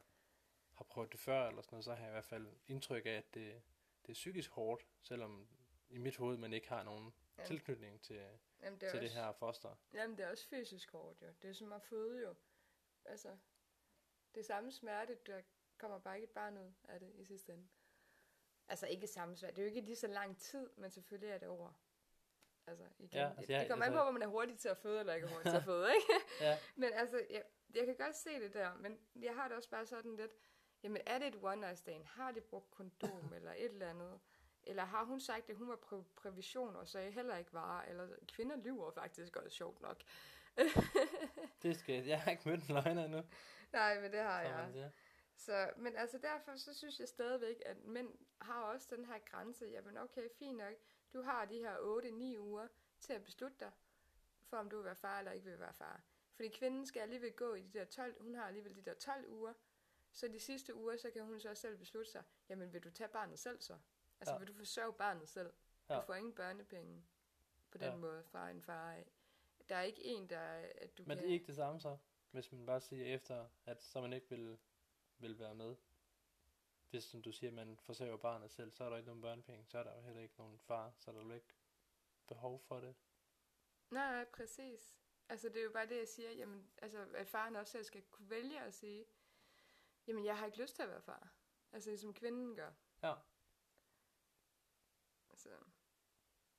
har 0.74 0.84
prøvet 0.84 1.12
det 1.12 1.20
før 1.20 1.48
eller 1.48 1.62
sådan 1.62 1.74
noget, 1.74 1.86
så 1.86 1.96
har 1.96 2.02
jeg 2.02 2.10
i 2.10 2.12
hvert 2.12 2.26
fald 2.26 2.48
indtryk 2.68 3.06
af, 3.06 3.10
at 3.12 3.34
det, 3.34 3.62
det 4.06 4.10
er 4.10 4.14
psykisk 4.14 4.52
hårdt, 4.52 4.88
selvom 5.02 5.48
i 5.90 5.98
mit 5.98 6.18
hoved 6.18 6.38
man 6.38 6.54
ikke 6.54 6.70
har 6.70 6.84
nogen 6.84 7.14
Ja. 7.38 7.44
tilknytning 7.46 8.02
til, 8.02 8.16
jamen, 8.62 8.80
det 8.80 8.80
til 8.80 8.88
også, 8.90 9.00
det 9.00 9.10
her 9.12 9.32
foster. 9.32 9.76
Jamen, 9.94 10.18
det 10.18 10.26
er 10.26 10.30
også 10.30 10.48
fysisk 10.48 10.92
hårdt, 10.92 11.22
jo. 11.22 11.28
Det 11.42 11.50
er 11.50 11.54
som 11.54 11.74
at 11.74 11.82
føde, 11.84 12.22
jo. 12.22 12.36
Altså, 13.06 13.38
det 14.36 14.40
er 14.42 14.46
samme 14.46 14.72
smerte, 14.72 15.18
der 15.26 15.42
kommer 15.78 16.00
bare 16.00 16.16
ikke 16.16 16.24
et 16.26 16.32
barn 16.32 16.58
ud 16.58 16.72
af 16.84 17.00
det 17.00 17.12
i 17.16 17.24
sidste 17.24 17.54
ende. 17.54 17.68
Altså, 18.68 18.88
ikke 18.88 19.08
samme 19.08 19.38
smerte. 19.38 19.56
Det 19.56 19.62
er 19.62 19.66
jo 19.66 19.70
ikke 19.76 19.82
lige 19.82 19.96
så 19.96 20.08
lang 20.08 20.38
tid, 20.38 20.70
men 20.78 20.90
selvfølgelig 20.92 21.30
er 21.30 21.38
det 21.38 21.48
over. 21.48 21.74
Altså, 22.68 22.84
igen. 23.00 23.10
Ja, 23.20 23.28
altså, 23.30 23.42
det, 23.42 23.50
jeg- 23.50 23.60
det 23.62 23.70
kommer 23.70 23.86
an 23.86 23.92
altså- 23.92 24.04
på, 24.04 24.08
om 24.08 24.14
man 24.14 24.24
er 24.24 24.28
hurtig 24.28 24.60
til 24.60 24.70
at 24.70 24.78
føde, 24.78 25.00
eller 25.00 25.14
ikke 25.14 25.28
hurtig 25.28 25.52
til 25.52 25.58
at 25.58 25.64
føde, 25.72 25.96
ikke? 25.96 26.14
Ja, 26.42 26.58
Men 26.76 26.94
altså, 26.94 27.26
jeg, 27.30 27.44
jeg 27.76 27.86
kan 27.86 27.96
godt 27.96 28.16
se 28.16 28.30
det 28.40 28.54
der, 28.54 28.76
men 28.76 29.00
jeg 29.16 29.36
har 29.36 29.48
det 29.48 29.58
også 29.58 29.70
bare 29.70 29.86
sådan 29.86 30.16
lidt, 30.16 30.32
jamen 30.84 31.02
er 31.06 31.20
det 31.20 31.28
et 31.28 31.44
one 31.44 31.62
night 31.62 31.78
stand? 31.78 32.06
Har 32.06 32.32
de 32.32 32.42
brugt 32.42 32.72
kondom 32.72 33.34
eller 33.36 33.52
et 33.52 33.66
eller 33.72 33.90
andet? 33.90 34.20
Eller 34.64 34.86
har 34.86 35.04
hun 35.04 35.20
sagt, 35.20 35.50
at 35.50 35.56
hun 35.56 35.70
var 35.70 35.76
præ- 35.76 36.14
prævision 36.16 36.76
og 36.76 36.88
sagde 36.88 37.12
heller 37.12 37.38
ikke 37.38 37.54
var, 37.54 37.82
eller 37.84 38.08
kvinder 38.28 38.56
lyver 38.56 38.92
faktisk 38.92 39.36
også 39.36 39.50
sjovt 39.58 39.82
nok. 39.82 40.04
det 41.64 41.76
skal 41.80 42.06
jeg 42.06 42.22
har 42.22 42.32
ikke 42.32 42.50
mødt 42.50 42.68
en 42.68 42.76
løgner 42.76 43.06
endnu, 43.06 43.24
Nej, 43.74 44.02
men 44.02 44.12
det 44.12 44.20
har 44.20 44.42
jeg. 44.42 44.92
Så, 45.36 45.70
men 45.78 45.96
altså 45.96 46.18
derfor, 46.18 46.56
så 46.56 46.74
synes 46.74 47.00
jeg 47.00 47.08
stadigvæk, 47.08 47.62
at 47.66 47.86
mænd 47.86 48.10
har 48.42 48.62
også 48.62 48.88
den 48.96 49.06
her 49.06 49.20
grænse. 49.20 49.66
Jamen 49.66 49.98
okay, 49.98 50.30
fint 50.40 50.58
nok. 50.58 50.74
Du 51.14 51.22
har 51.22 51.46
de 51.46 51.60
her 51.60 51.76
8-9 52.36 52.40
uger 52.40 52.68
til 53.00 53.14
at 53.14 53.24
beslutte 53.24 53.58
dig, 53.60 53.72
for 54.44 54.58
om 54.58 54.70
du 54.70 54.76
vil 54.76 54.86
være 54.86 54.96
far 54.96 55.20
eller 55.20 55.32
ikke 55.32 55.46
vil 55.46 55.60
være 55.60 55.74
far. 55.74 56.02
Fordi 56.36 56.50
kvinden 56.50 56.86
skal 56.86 57.00
alligevel 57.00 57.32
gå 57.32 57.54
i 57.54 57.62
de 57.62 57.80
der 57.80 57.86
12, 57.86 58.22
hun 58.22 58.36
har 58.36 58.44
alligevel 58.44 58.76
de 58.76 58.82
der 58.82 58.94
12 58.94 59.30
uger. 59.30 59.54
Så 60.14 60.28
de 60.28 60.40
sidste 60.40 60.76
uger, 60.76 60.98
så 60.98 61.12
kan 61.12 61.26
hun 61.26 61.40
så 61.40 61.56
selv 61.56 61.78
beslutte 61.78 62.12
sig, 62.12 62.24
jamen 62.50 62.74
vil 62.74 62.84
du 62.84 62.90
tage 62.92 63.08
barnet 63.10 63.40
selv 63.40 63.62
så? 63.62 63.74
Altså 64.20 64.32
Ja. 64.32 64.34
ja. 64.34 64.38
vil 64.40 64.48
du 64.48 64.54
forsørge 64.54 64.94
barnet 64.94 65.30
selv? 65.30 65.54
Ja. 65.90 65.96
Du 65.96 66.02
får 66.06 66.14
ingen 66.16 66.34
børnepenge 66.36 67.06
på 67.72 67.78
den 67.78 67.88
Ja. 67.88 67.96
måde 67.96 68.24
fra 68.24 68.50
en 68.50 68.62
far 68.62 68.92
af. 68.94 69.12
Der 69.70 69.76
er 69.76 69.82
ikke 69.82 70.04
en, 70.04 70.30
der 70.30 70.40
at 70.76 70.98
du 70.98 71.04
Men 71.04 71.10
kan... 71.10 71.18
det 71.18 71.30
er 71.30 71.34
ikke 71.34 71.48
det 71.48 71.56
samme 71.56 71.82
så, 71.82 71.98
hvis 72.32 72.52
man 72.52 72.66
bare 72.66 72.82
siger 72.82 73.06
efter, 73.16 73.48
at 73.66 73.84
så 73.84 74.02
man 74.02 74.14
ikke 74.14 74.30
vil, 74.30 74.58
vil 75.18 75.40
være 75.40 75.56
med. 75.56 75.76
Hvis, 76.90 77.04
som 77.04 77.22
du 77.22 77.32
siger, 77.32 77.52
man 77.52 77.78
forsørger 77.78 78.18
barnet 78.18 78.52
selv, 78.52 78.72
så 78.72 78.84
er 78.84 78.90
der 78.90 78.98
ikke 78.98 79.08
nogen 79.08 79.22
børnepenge, 79.22 79.66
så 79.66 79.78
er 79.78 79.84
der 79.84 79.96
jo 79.96 80.02
heller 80.02 80.22
ikke 80.22 80.36
nogen 80.38 80.60
far, 80.60 80.94
så 80.98 81.12
er 81.12 81.16
der 81.16 81.22
jo 81.24 81.32
ikke 81.32 81.54
behov 82.28 82.60
for 82.60 82.80
det. 82.80 82.96
Nej, 83.90 84.12
nej, 84.12 84.26
præcis. 84.26 84.98
Altså, 85.30 85.50
det 85.50 85.58
er 85.58 85.64
jo 85.64 85.72
bare 85.72 85.88
det, 85.90 85.98
jeg 85.98 86.08
siger. 86.08 86.32
Jamen, 86.32 86.72
altså, 86.78 87.08
at 87.16 87.28
faren 87.28 87.56
også 87.56 87.72
selv 87.72 87.84
skal 87.84 88.02
kunne 88.02 88.30
vælge 88.30 88.62
at 88.62 88.74
sige, 88.74 89.06
jamen, 90.08 90.26
jeg 90.26 90.38
har 90.38 90.46
ikke 90.46 90.62
lyst 90.62 90.76
til 90.76 90.84
at 90.84 90.90
være 90.90 91.02
far. 91.02 91.34
Altså, 91.72 91.90
ligesom 91.90 92.14
kvinden 92.14 92.56
gør. 92.56 92.72
Ja. 93.04 93.14
Altså, 95.30 95.50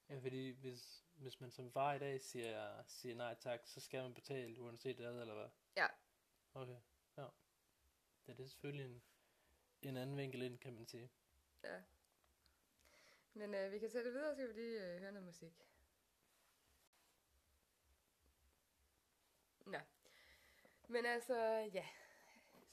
Ja, 0.08 0.18
fordi 0.18 0.50
hvis, 0.50 1.04
hvis 1.14 1.40
man 1.40 1.50
som 1.50 1.70
far 1.72 1.94
i 1.94 1.98
dag 1.98 2.20
siger, 2.20 2.82
siger 2.86 3.14
nej 3.14 3.34
tak, 3.34 3.60
så 3.66 3.80
skal 3.80 4.02
man 4.02 4.14
betale 4.14 4.60
uanset 4.60 4.96
hvad, 4.96 5.20
eller 5.20 5.34
hvad? 5.34 5.48
Ja. 5.76 5.86
Okay, 6.54 6.80
ja. 7.16 7.26
Ja, 8.26 8.32
det 8.32 8.40
er 8.40 8.48
selvfølgelig 8.48 8.84
en, 8.86 9.02
en 9.82 9.96
anden 9.96 10.16
vinkel 10.16 10.42
ind, 10.42 10.58
kan 10.58 10.72
man 10.74 10.86
sige. 10.86 11.10
ja. 11.64 11.82
Men 13.36 13.54
øh, 13.54 13.72
vi 13.72 13.78
kan 13.78 13.90
sætte 13.90 14.10
videre, 14.12 14.34
så 14.34 14.40
kan 14.40 14.48
vi 14.48 14.52
lige 14.60 14.94
øh, 14.94 15.00
høre 15.00 15.12
noget 15.12 15.26
musik. 15.26 15.52
Nå. 19.66 19.78
Men 20.88 21.06
altså, 21.06 21.36
ja. 21.74 21.86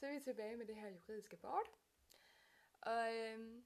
Så 0.02 0.08
er 0.08 0.14
vi 0.14 0.20
tilbage 0.20 0.58
med 0.58 0.66
det 0.66 0.76
her 0.76 0.90
juridiske 0.90 1.38
bord. 1.38 1.68
Og, 2.82 3.16
øhm, 3.16 3.66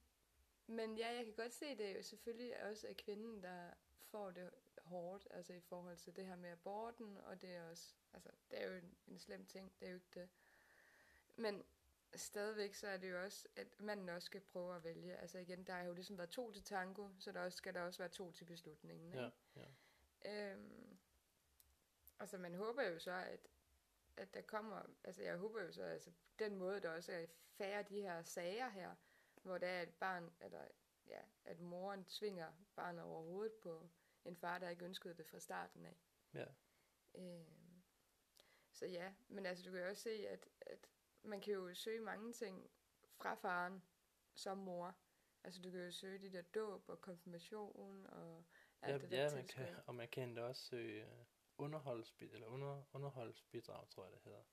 men 0.67 0.97
ja, 0.97 1.13
jeg 1.13 1.25
kan 1.25 1.33
godt 1.33 1.53
se, 1.53 1.77
det 1.77 1.85
er 1.85 1.95
jo 1.95 2.01
selvfølgelig 2.01 2.63
også 2.63 2.87
af 2.87 2.97
kvinden, 2.97 3.43
der 3.43 3.69
får 4.01 4.31
det 4.31 4.49
hårdt, 4.77 5.27
altså 5.31 5.53
i 5.53 5.59
forhold 5.59 5.97
til 5.97 6.15
det 6.15 6.25
her 6.25 6.35
med 6.35 6.49
aborten, 6.49 7.17
og 7.17 7.41
det 7.41 7.55
er 7.55 7.69
også, 7.69 7.93
altså, 8.13 8.29
det 8.51 8.61
er 8.61 8.67
jo 8.67 8.73
en, 8.73 8.95
en 9.07 9.19
slem 9.19 9.45
ting, 9.45 9.73
det 9.79 9.85
er 9.85 9.89
jo 9.89 9.95
ikke 9.95 10.09
det. 10.13 10.29
Men 11.35 11.63
stadigvæk 12.15 12.73
så 12.73 12.87
er 12.87 12.97
det 12.97 13.11
jo 13.11 13.23
også, 13.23 13.47
at 13.55 13.79
manden 13.79 14.09
også 14.09 14.25
skal 14.25 14.41
prøve 14.41 14.75
at 14.75 14.83
vælge. 14.83 15.15
Altså 15.17 15.37
igen, 15.37 15.63
der 15.63 15.73
har 15.73 15.83
jo 15.83 15.93
ligesom 15.93 16.17
været 16.17 16.29
to 16.29 16.51
til 16.51 16.63
tango, 16.63 17.09
så 17.19 17.31
der 17.31 17.41
også, 17.41 17.57
skal 17.57 17.73
der 17.73 17.81
også 17.81 17.99
være 17.99 18.09
to 18.09 18.31
til 18.31 18.45
beslutningen. 18.45 19.07
Ikke? 19.07 19.31
Ja, 19.55 19.65
ja. 20.25 20.51
Øhm, 20.51 20.97
altså 22.19 22.37
man 22.37 22.55
håber 22.55 22.83
jo 22.83 22.99
så, 22.99 23.11
at, 23.11 23.47
at 24.17 24.33
der 24.33 24.41
kommer, 24.41 24.83
altså 25.03 25.23
jeg 25.23 25.37
håber 25.37 25.61
jo 25.63 25.71
så, 25.71 25.83
altså 25.83 26.11
den 26.39 26.55
måde, 26.55 26.79
der 26.81 26.89
også 26.89 27.11
er 27.13 27.25
færre 27.57 27.83
de 27.83 28.01
her 28.01 28.23
sager 28.23 28.69
her, 28.69 28.95
hvor 29.41 29.57
der 29.57 29.67
er 29.67 29.81
et 29.81 29.93
barn, 29.95 30.33
eller 30.41 30.67
ja, 31.07 31.21
at 31.45 31.59
moren 31.59 32.05
tvinger 32.05 32.51
barnet 32.75 33.03
over 33.03 33.23
hovedet 33.23 33.53
på 33.63 33.89
en 34.25 34.35
far, 34.37 34.59
der 34.59 34.69
ikke 34.69 34.85
ønskede 34.85 35.13
det 35.17 35.25
fra 35.27 35.39
starten 35.39 35.85
af. 35.85 35.97
ja. 36.33 36.45
Øhm, 37.15 37.83
så 38.71 38.85
ja, 38.85 39.13
men 39.27 39.45
altså 39.45 39.63
du 39.65 39.71
kan 39.71 39.81
jo 39.81 39.89
også 39.89 40.03
se, 40.03 40.27
at, 40.27 40.49
at 40.61 40.87
man 41.23 41.41
kan 41.41 41.53
jo 41.53 41.73
søge 41.73 41.99
mange 42.01 42.33
ting 42.33 42.69
fra 43.21 43.35
faren 43.35 43.83
som 44.35 44.57
mor. 44.57 44.95
Altså 45.43 45.61
du 45.61 45.71
kan 45.71 45.79
jo 45.85 45.91
søge 45.91 46.19
de 46.19 46.31
der 46.33 46.41
dåb 46.41 46.89
og 46.89 47.01
konfirmation 47.01 48.05
og 48.07 48.45
alt 48.81 48.93
Ja, 48.93 48.97
det 48.99 49.11
der 49.11 49.17
ja 49.23 49.29
man 49.29 49.47
tilskud. 49.47 49.47
kan, 49.47 49.75
og 49.87 49.95
man 49.95 50.07
kan 50.09 50.23
endda 50.23 50.41
også 50.43 50.61
søge 50.65 51.03
øh, 51.05 51.25
underholdsbid, 51.57 52.33
eller 52.33 52.47
under, 52.47 52.83
underholdsbidrag, 52.93 53.89
tror 53.89 54.05
jeg 54.05 54.13
det 54.13 54.21
hedder. 54.23 54.43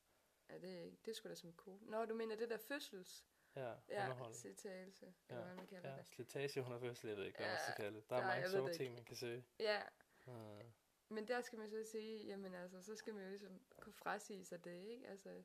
Ja, 0.48 0.58
det, 0.58 0.78
er 0.78 0.82
ikke- 0.84 0.98
det 1.04 1.16
skulle 1.16 1.30
da 1.30 1.34
som 1.34 1.56
cool. 1.56 1.78
Nå, 1.82 2.04
du 2.04 2.14
mener 2.14 2.36
det 2.36 2.50
der 2.50 2.56
fødsels 2.56 3.26
Ja, 3.56 3.74
ja, 3.88 4.02
underhold. 4.02 4.34
citagelse, 4.34 5.06
Ja, 5.28 5.34
eller 5.34 5.44
hvad 5.46 5.54
man 5.56 5.66
kalder 5.66 5.90
Ja, 5.90 5.96
det. 5.96 6.06
slitage 6.06 6.62
under 6.64 6.78
fødsel, 6.78 7.08
jeg 7.08 7.16
ved 7.16 7.24
ikke, 7.24 7.38
hvad 7.38 7.46
man 7.46 7.56
Ja, 7.56 7.62
skal 7.62 7.74
kalde 7.84 7.96
det. 7.96 8.10
Der 8.10 8.16
er 8.16 8.20
nej, 8.20 8.34
mange 8.36 8.50
sjove 8.50 8.72
ting, 8.72 8.94
man 8.94 9.04
kan 9.04 9.16
søge. 9.16 9.44
Ja, 9.58 9.82
Uh, 10.26 10.60
men 11.08 11.28
der 11.28 11.40
skal 11.40 11.58
man 11.58 11.70
så 11.70 11.84
sige, 11.90 12.26
jamen 12.26 12.54
altså, 12.54 12.82
så 12.82 12.96
skal 12.96 13.14
man 13.14 13.22
jo 13.24 13.28
ligesom 13.30 13.60
kunne 13.80 13.92
frasige 13.92 14.44
sig 14.44 14.64
det, 14.64 14.84
ikke? 14.84 15.08
Altså, 15.08 15.42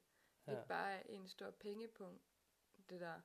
ja. 0.47 0.51
ikke 0.51 0.67
bare 0.67 1.09
en 1.09 1.27
stor 1.27 1.51
pengepunkt, 1.51 2.23
det 2.89 3.01
der. 3.01 3.21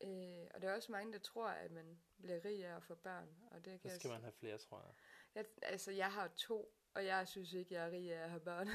Øh, 0.00 0.48
og 0.54 0.62
der 0.62 0.68
er 0.70 0.74
også 0.74 0.92
mange, 0.92 1.12
der 1.12 1.18
tror, 1.18 1.48
at 1.48 1.70
man 1.70 2.02
bliver 2.18 2.44
rig 2.44 2.64
af 2.64 2.76
at 2.76 2.82
få 2.82 2.94
børn, 2.94 3.36
og 3.50 3.64
det 3.64 3.80
kan 3.80 3.90
Så 3.90 3.96
skal 3.98 4.08
s- 4.08 4.12
man 4.12 4.20
have 4.22 4.32
flere, 4.32 4.58
tror 4.58 4.82
jeg. 4.82 4.94
Jeg, 5.34 5.44
altså, 5.62 5.90
jeg 5.92 6.12
har 6.12 6.28
to, 6.28 6.74
og 6.94 7.06
jeg 7.06 7.28
synes 7.28 7.52
ikke, 7.52 7.74
jeg 7.74 7.86
er 7.86 7.90
rig 7.90 8.12
af 8.12 8.22
at 8.24 8.30
have 8.30 8.40
børn. 8.40 8.68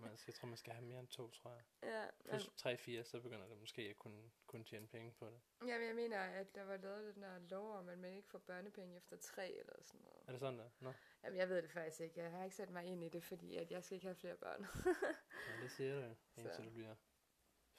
Man 0.00 0.16
skal, 0.16 0.32
jeg 0.32 0.34
tror, 0.34 0.48
man 0.48 0.56
skal 0.56 0.72
have 0.72 0.84
mere 0.86 1.00
end 1.00 1.08
to, 1.08 1.30
tror 1.30 1.52
jeg. 1.52 1.64
ja, 1.82 2.06
Plus 2.24 2.50
tre, 2.56 2.76
fire, 2.76 3.04
så 3.04 3.20
begynder 3.20 3.48
det 3.48 3.58
måske 3.58 3.82
at 3.82 3.96
kunne, 3.98 4.30
kunne 4.46 4.64
tjene 4.64 4.86
penge 4.88 5.12
på 5.12 5.26
det. 5.26 5.40
jamen, 5.66 5.86
jeg 5.86 5.94
mener, 5.94 6.18
at 6.20 6.54
der 6.54 6.62
var 6.62 6.76
lavet 6.76 7.14
den 7.14 7.22
der 7.22 7.38
lov 7.38 7.74
om, 7.74 7.88
at 7.88 7.98
man 7.98 8.14
ikke 8.14 8.28
får 8.28 8.38
børnepenge 8.38 8.96
efter 8.96 9.16
tre 9.16 9.52
eller 9.52 9.72
sådan 9.82 10.00
noget. 10.00 10.22
Er 10.26 10.32
det 10.32 10.40
sådan 10.40 10.58
der? 10.58 10.70
Nå, 10.80 10.92
Jamen, 11.24 11.38
jeg 11.38 11.48
ved 11.48 11.62
det 11.62 11.70
faktisk 11.70 12.00
ikke. 12.00 12.20
Jeg 12.20 12.30
har 12.30 12.44
ikke 12.44 12.56
sat 12.56 12.70
mig 12.70 12.84
ind 12.84 13.04
i 13.04 13.08
det, 13.08 13.22
fordi 13.24 13.56
at 13.56 13.70
jeg 13.70 13.84
skal 13.84 13.94
ikke 13.94 14.06
have 14.06 14.16
flere 14.16 14.36
børn. 14.36 14.66
ja, 15.48 15.62
det 15.62 15.70
siger 15.70 15.94
du 15.94 16.00
jo, 16.00 16.14
indtil 16.36 16.54
Så. 16.56 16.62
du 16.62 16.70
bliver 16.70 16.94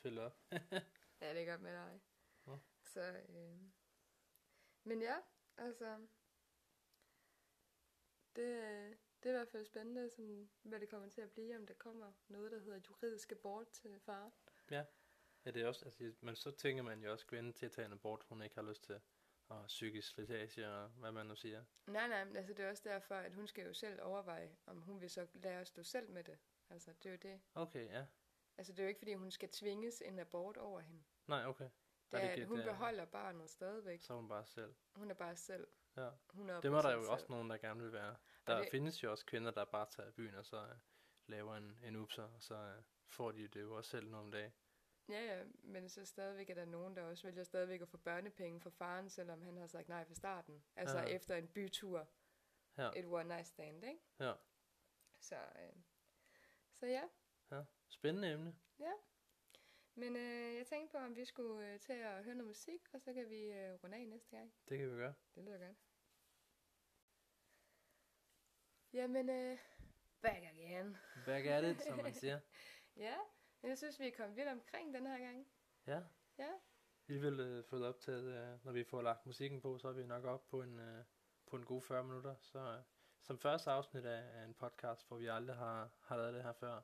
fyldt 0.04 0.20
op. 0.20 0.38
ja, 1.22 1.34
det 1.34 1.42
er 1.42 1.52
godt 1.52 1.62
med 1.62 1.74
dig. 1.74 2.02
Nå. 2.46 2.58
Så, 2.84 3.02
øh... 3.30 3.60
Men 4.84 5.02
ja, 5.02 5.16
altså... 5.58 6.08
Det, 8.36 8.64
øh, 8.64 8.96
det 9.24 9.30
er 9.30 9.34
i 9.34 9.38
hvert 9.38 9.50
fald 9.50 9.66
spændende, 9.66 10.10
sådan, 10.10 10.50
hvad 10.64 10.80
det 10.80 10.90
kommer 10.90 11.10
til 11.10 11.22
at 11.22 11.32
blive, 11.32 11.56
om 11.56 11.66
der 11.66 11.74
kommer 11.74 12.14
noget, 12.28 12.52
der 12.52 12.60
hedder 12.60 12.80
juridisk 12.90 13.32
abort 13.32 13.70
til 13.70 14.00
far. 14.00 14.32
Ja, 14.72 14.86
det 15.46 15.58
er 15.58 15.68
også, 15.68 15.86
altså, 15.86 16.14
men 16.22 16.36
så 16.36 16.52
tænker 16.52 16.84
man 16.84 17.04
jo 17.04 17.12
også 17.12 17.26
kvinden 17.26 17.54
til 17.54 17.66
at 17.66 17.72
tage 17.72 17.86
en 17.86 17.92
abort, 17.94 18.24
hun 18.30 18.42
ikke 18.42 18.56
har 18.56 18.64
lyst 18.64 18.84
til. 18.84 19.02
Og 19.48 19.66
psykisk 19.68 20.12
slitage 20.12 20.70
og 20.70 20.90
hvad 20.90 21.12
man 21.12 21.26
nu 21.26 21.36
siger. 21.36 21.64
Nej, 21.88 22.08
nej, 22.08 22.26
men 22.26 22.36
altså 22.36 22.54
det 22.54 22.66
er 22.66 22.70
også 22.70 22.84
derfor, 22.86 23.16
at 23.16 23.34
hun 23.34 23.48
skal 23.48 23.66
jo 23.66 23.74
selv 23.74 24.02
overveje, 24.02 24.56
om 24.66 24.82
hun 24.82 25.02
vil 25.02 25.10
så 25.10 25.28
lære 25.34 25.62
at 25.62 25.68
stå 25.68 25.84
selv 25.84 26.10
med 26.10 26.24
det. 26.24 26.38
Altså, 26.70 26.94
det 27.04 27.06
er 27.06 27.12
jo 27.12 27.18
det. 27.22 27.42
Okay, 27.54 27.88
ja. 27.88 28.06
Altså, 28.58 28.74
det 28.74 28.80
er 28.80 28.84
jo 28.84 28.88
ikke, 28.88 29.00
fordi 29.00 29.14
hun 29.14 29.32
skal 29.32 29.50
tvinges 29.50 30.02
en 30.06 30.20
abort 30.20 30.58
over 30.58 30.80
hende. 30.80 31.04
Nej, 31.28 31.46
okay. 31.46 31.70
Det 32.12 32.24
er, 32.32 32.36
det- 32.36 32.48
hun 32.48 32.58
det 32.58 32.66
er- 32.68 32.72
beholder 32.72 33.06
barnet 33.06 33.50
stadigvæk. 33.50 34.02
Så 34.02 34.14
er 34.14 34.18
hun 34.18 34.28
bare 34.30 34.46
selv. 34.46 34.76
Hun 34.96 35.10
er 35.12 35.14
bare 35.16 35.36
selv. 35.36 35.68
Ja. 35.98 36.10
100 36.30 36.62
Det 36.62 36.72
må 36.72 36.78
der 36.78 36.94
jo 36.94 37.12
også 37.12 37.26
nogen, 37.30 37.50
der 37.50 37.58
gerne 37.58 37.82
vil 37.82 37.94
være. 37.94 38.16
Der 38.48 38.58
det- 38.62 38.68
findes 38.72 39.04
jo 39.04 39.12
også 39.12 39.26
kvinder, 39.26 39.52
der 39.52 39.66
bare 39.66 39.86
tager 39.90 40.10
i 40.10 40.12
byen, 40.12 40.36
og 40.36 40.46
så 40.46 40.64
uh, 40.64 40.70
laver 41.28 41.56
en, 41.56 41.80
en 41.84 41.96
upser, 41.96 42.24
og 42.24 42.42
så 42.42 42.56
uh, 42.78 42.84
får 43.10 43.32
de 43.32 43.48
det 43.48 43.62
jo 43.62 43.76
også 43.78 43.90
selv 43.90 44.10
nogle 44.10 44.32
dage. 44.32 44.54
Ja, 45.10 45.38
ja, 45.38 45.44
men 45.64 45.90
så 45.90 46.06
stadigvæk 46.06 46.50
er 46.50 46.54
der 46.54 46.66
nogen, 46.66 46.96
der 46.96 47.04
også 47.04 47.28
vælger 47.28 47.44
stadigvæk 47.44 47.82
at 47.82 47.90
få 47.90 47.98
børnepenge 47.98 48.62
fra 48.62 48.70
faren, 48.70 49.10
selvom 49.10 49.42
han 49.42 49.58
har 49.58 49.68
sagt 49.68 49.90
nej 49.90 50.06
fra 50.06 50.14
starten. 50.14 50.64
Altså 50.76 50.98
Ja. 50.98 51.04
efter 51.06 51.36
en 51.36 51.48
bytur. 51.48 52.08
Ja. 52.78 52.90
Et 52.96 53.06
one 53.06 53.24
night 53.24 53.48
stand, 53.48 53.84
ikke? 53.86 54.00
Ja. 54.20 54.34
Så, 55.20 55.36
øh, 55.36 55.82
så 56.74 56.86
ja. 56.86 57.04
Ja, 57.52 57.64
spændende 57.88 58.32
emne. 58.32 58.56
Men 59.96 60.16
øh, 60.16 60.56
jeg 60.56 60.68
tænkte 60.68 60.92
på, 60.92 60.98
om 60.98 61.16
vi 61.16 61.26
skulle 61.26 61.74
øh, 61.74 61.80
til 61.80 61.94
at 61.94 62.24
høre 62.24 62.36
noget 62.36 62.48
musik, 62.48 62.82
og 62.94 63.02
så 63.02 63.14
kan 63.14 63.30
vi 63.30 63.42
øh, 63.44 63.74
runde 63.84 63.98
af 63.98 64.08
næste 64.08 64.30
gang. 64.30 64.54
Det 64.70 64.78
kan 64.78 64.92
vi 64.92 64.96
gøre. 64.96 65.14
Det 65.36 65.44
lyder 65.44 65.58
godt. 65.58 65.78
Jamen, 68.94 69.30
øh, 69.30 69.58
back 70.22 70.44
again. 70.44 70.98
Back 71.26 71.46
at 71.46 71.64
it, 71.64 71.82
som 71.82 71.98
man 71.98 72.14
siger. 72.24 72.40
Ja, 72.96 73.16
jeg 73.64 73.78
synes, 73.78 74.00
vi 74.00 74.08
er 74.08 74.16
kommet 74.18 74.38
vidt 74.38 74.48
omkring 74.48 74.94
den 74.94 75.08
her 75.08 75.18
gang. 75.18 75.48
Ja. 75.88 76.02
Ja. 76.38 76.52
Vi 77.08 77.18
vil 77.18 77.40
øh, 77.40 77.64
få 77.64 77.78
det 77.78 77.86
op 77.86 78.00
til, 78.00 78.14
øh, 78.14 78.66
når 78.66 78.72
vi 78.72 78.84
får 78.84 79.02
lagt 79.02 79.26
musikken 79.26 79.62
på, 79.62 79.78
så 79.78 79.88
er 79.88 79.94
vi 79.94 80.06
nok 80.06 80.26
op 80.26 80.48
på 80.48 80.62
en, 80.62 80.80
øh, 80.80 81.04
på 81.48 81.56
en 81.56 81.66
god 81.66 81.82
40 81.82 82.04
minutter. 82.04 82.36
Så 82.40 82.60
øh, 82.60 82.84
som 83.22 83.40
første 83.40 83.72
afsnit 83.72 84.06
af, 84.06 84.42
af 84.42 84.46
en 84.46 84.54
podcast, 84.54 85.08
hvor 85.08 85.18
vi 85.18 85.28
aldrig 85.28 85.56
har, 85.56 85.90
har 86.02 86.18
lavet 86.18 86.34
det 86.34 86.44
her 86.44 86.54
før, 86.54 86.82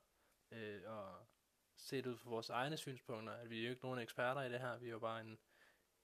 øh, 0.52 0.82
og 0.86 1.28
set 1.78 2.06
ud 2.06 2.18
fra 2.18 2.30
vores 2.30 2.50
egne 2.50 2.78
synspunkter, 2.78 3.34
at 3.34 3.50
vi 3.50 3.60
er 3.60 3.64
jo 3.64 3.70
ikke 3.70 3.84
nogen 3.84 4.00
eksperter 4.00 4.42
i 4.42 4.52
det 4.52 4.60
her, 4.60 4.78
vi 4.78 4.88
er 4.88 4.92
jo 4.92 5.00
bare 5.00 5.22
en, 5.22 5.40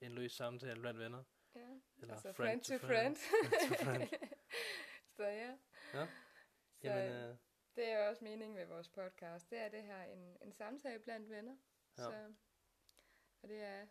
en 0.00 0.12
løs 0.12 0.32
samtale 0.32 0.80
blandt 0.80 1.00
venner. 1.00 1.24
Ja, 1.54 1.68
Eller 1.98 2.14
altså 2.14 2.32
friend, 2.32 2.60
to 2.62 2.78
friend. 2.78 3.16
Friend 3.16 3.68
to 3.68 3.84
friend. 3.84 4.08
så 5.16 5.24
ja. 5.24 5.56
Ja. 5.94 6.06
Så, 6.06 6.08
Jamen, 6.82 7.12
øh, 7.12 7.30
øh, 7.30 7.36
Det 7.76 7.88
er 7.88 7.98
jo 7.98 8.08
også 8.08 8.24
meningen 8.24 8.56
med 8.56 8.66
vores 8.66 8.88
podcast. 8.88 9.50
Det 9.50 9.58
er 9.58 9.68
det 9.68 9.82
her 9.82 10.02
en, 10.02 10.36
en 10.42 10.52
samtale 10.52 10.98
blandt 10.98 11.30
venner. 11.30 11.56
Ja. 11.98 12.02
Så, 12.02 12.34
og 13.42 13.48
det 13.48 13.62
er, 13.62 13.86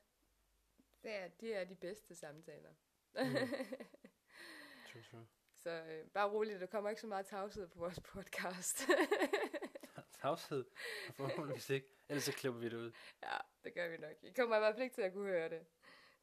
det 1.03 1.15
er, 1.15 1.27
de 1.27 1.53
er 1.53 1.65
de 1.65 1.75
bedste 1.75 2.15
samtaler. 2.15 2.73
Mm. 3.15 3.23
true, 4.91 5.03
true. 5.11 5.27
så 5.55 5.69
øh, 5.69 6.09
bare 6.09 6.29
roligt, 6.29 6.61
der 6.61 6.67
kommer 6.67 6.89
ikke 6.89 7.01
så 7.01 7.07
meget 7.07 7.25
tavshed 7.25 7.67
på 7.67 7.79
vores 7.79 7.99
podcast. 7.99 8.81
Tavshed, 10.23 10.65
og 11.07 11.15
forhåbentligvis 11.15 11.69
ikke. 11.69 11.87
Ellers 12.09 12.23
så 12.23 12.31
klipper 12.33 12.59
vi 12.59 12.69
det 12.69 12.77
ud. 12.77 12.91
ja, 13.23 13.37
det 13.63 13.73
gør 13.73 13.89
vi 13.89 13.97
nok. 13.97 14.11
I 14.21 14.31
kommer 14.31 14.55
i 14.55 14.59
hvert 14.59 14.73
fald 14.75 14.83
ikke 14.83 14.95
til 14.95 15.01
at 15.01 15.13
kunne 15.13 15.27
høre 15.29 15.49
det. 15.49 15.65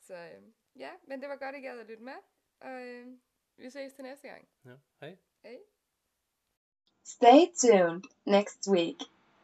Så 0.01 0.15
øh, 0.15 0.43
ja, 0.77 0.91
men 1.07 1.21
det 1.21 1.29
var 1.29 1.37
godt, 1.37 1.55
at 1.55 1.61
I 1.61 1.63
gad 1.67 1.79
at 1.79 1.87
lytte 1.87 2.03
med. 2.03 2.19
Og 2.61 2.83
øh, 2.87 3.07
vi 3.57 3.71
ses 3.71 3.93
til 3.93 4.05
næste 4.05 4.29
gang. 4.29 4.49
Ja, 4.65 4.75
hej. 5.01 5.17
Hej. 5.43 5.59
Stay 7.05 7.41
tuned 7.61 8.03
next 8.27 8.69
week. 8.71 8.97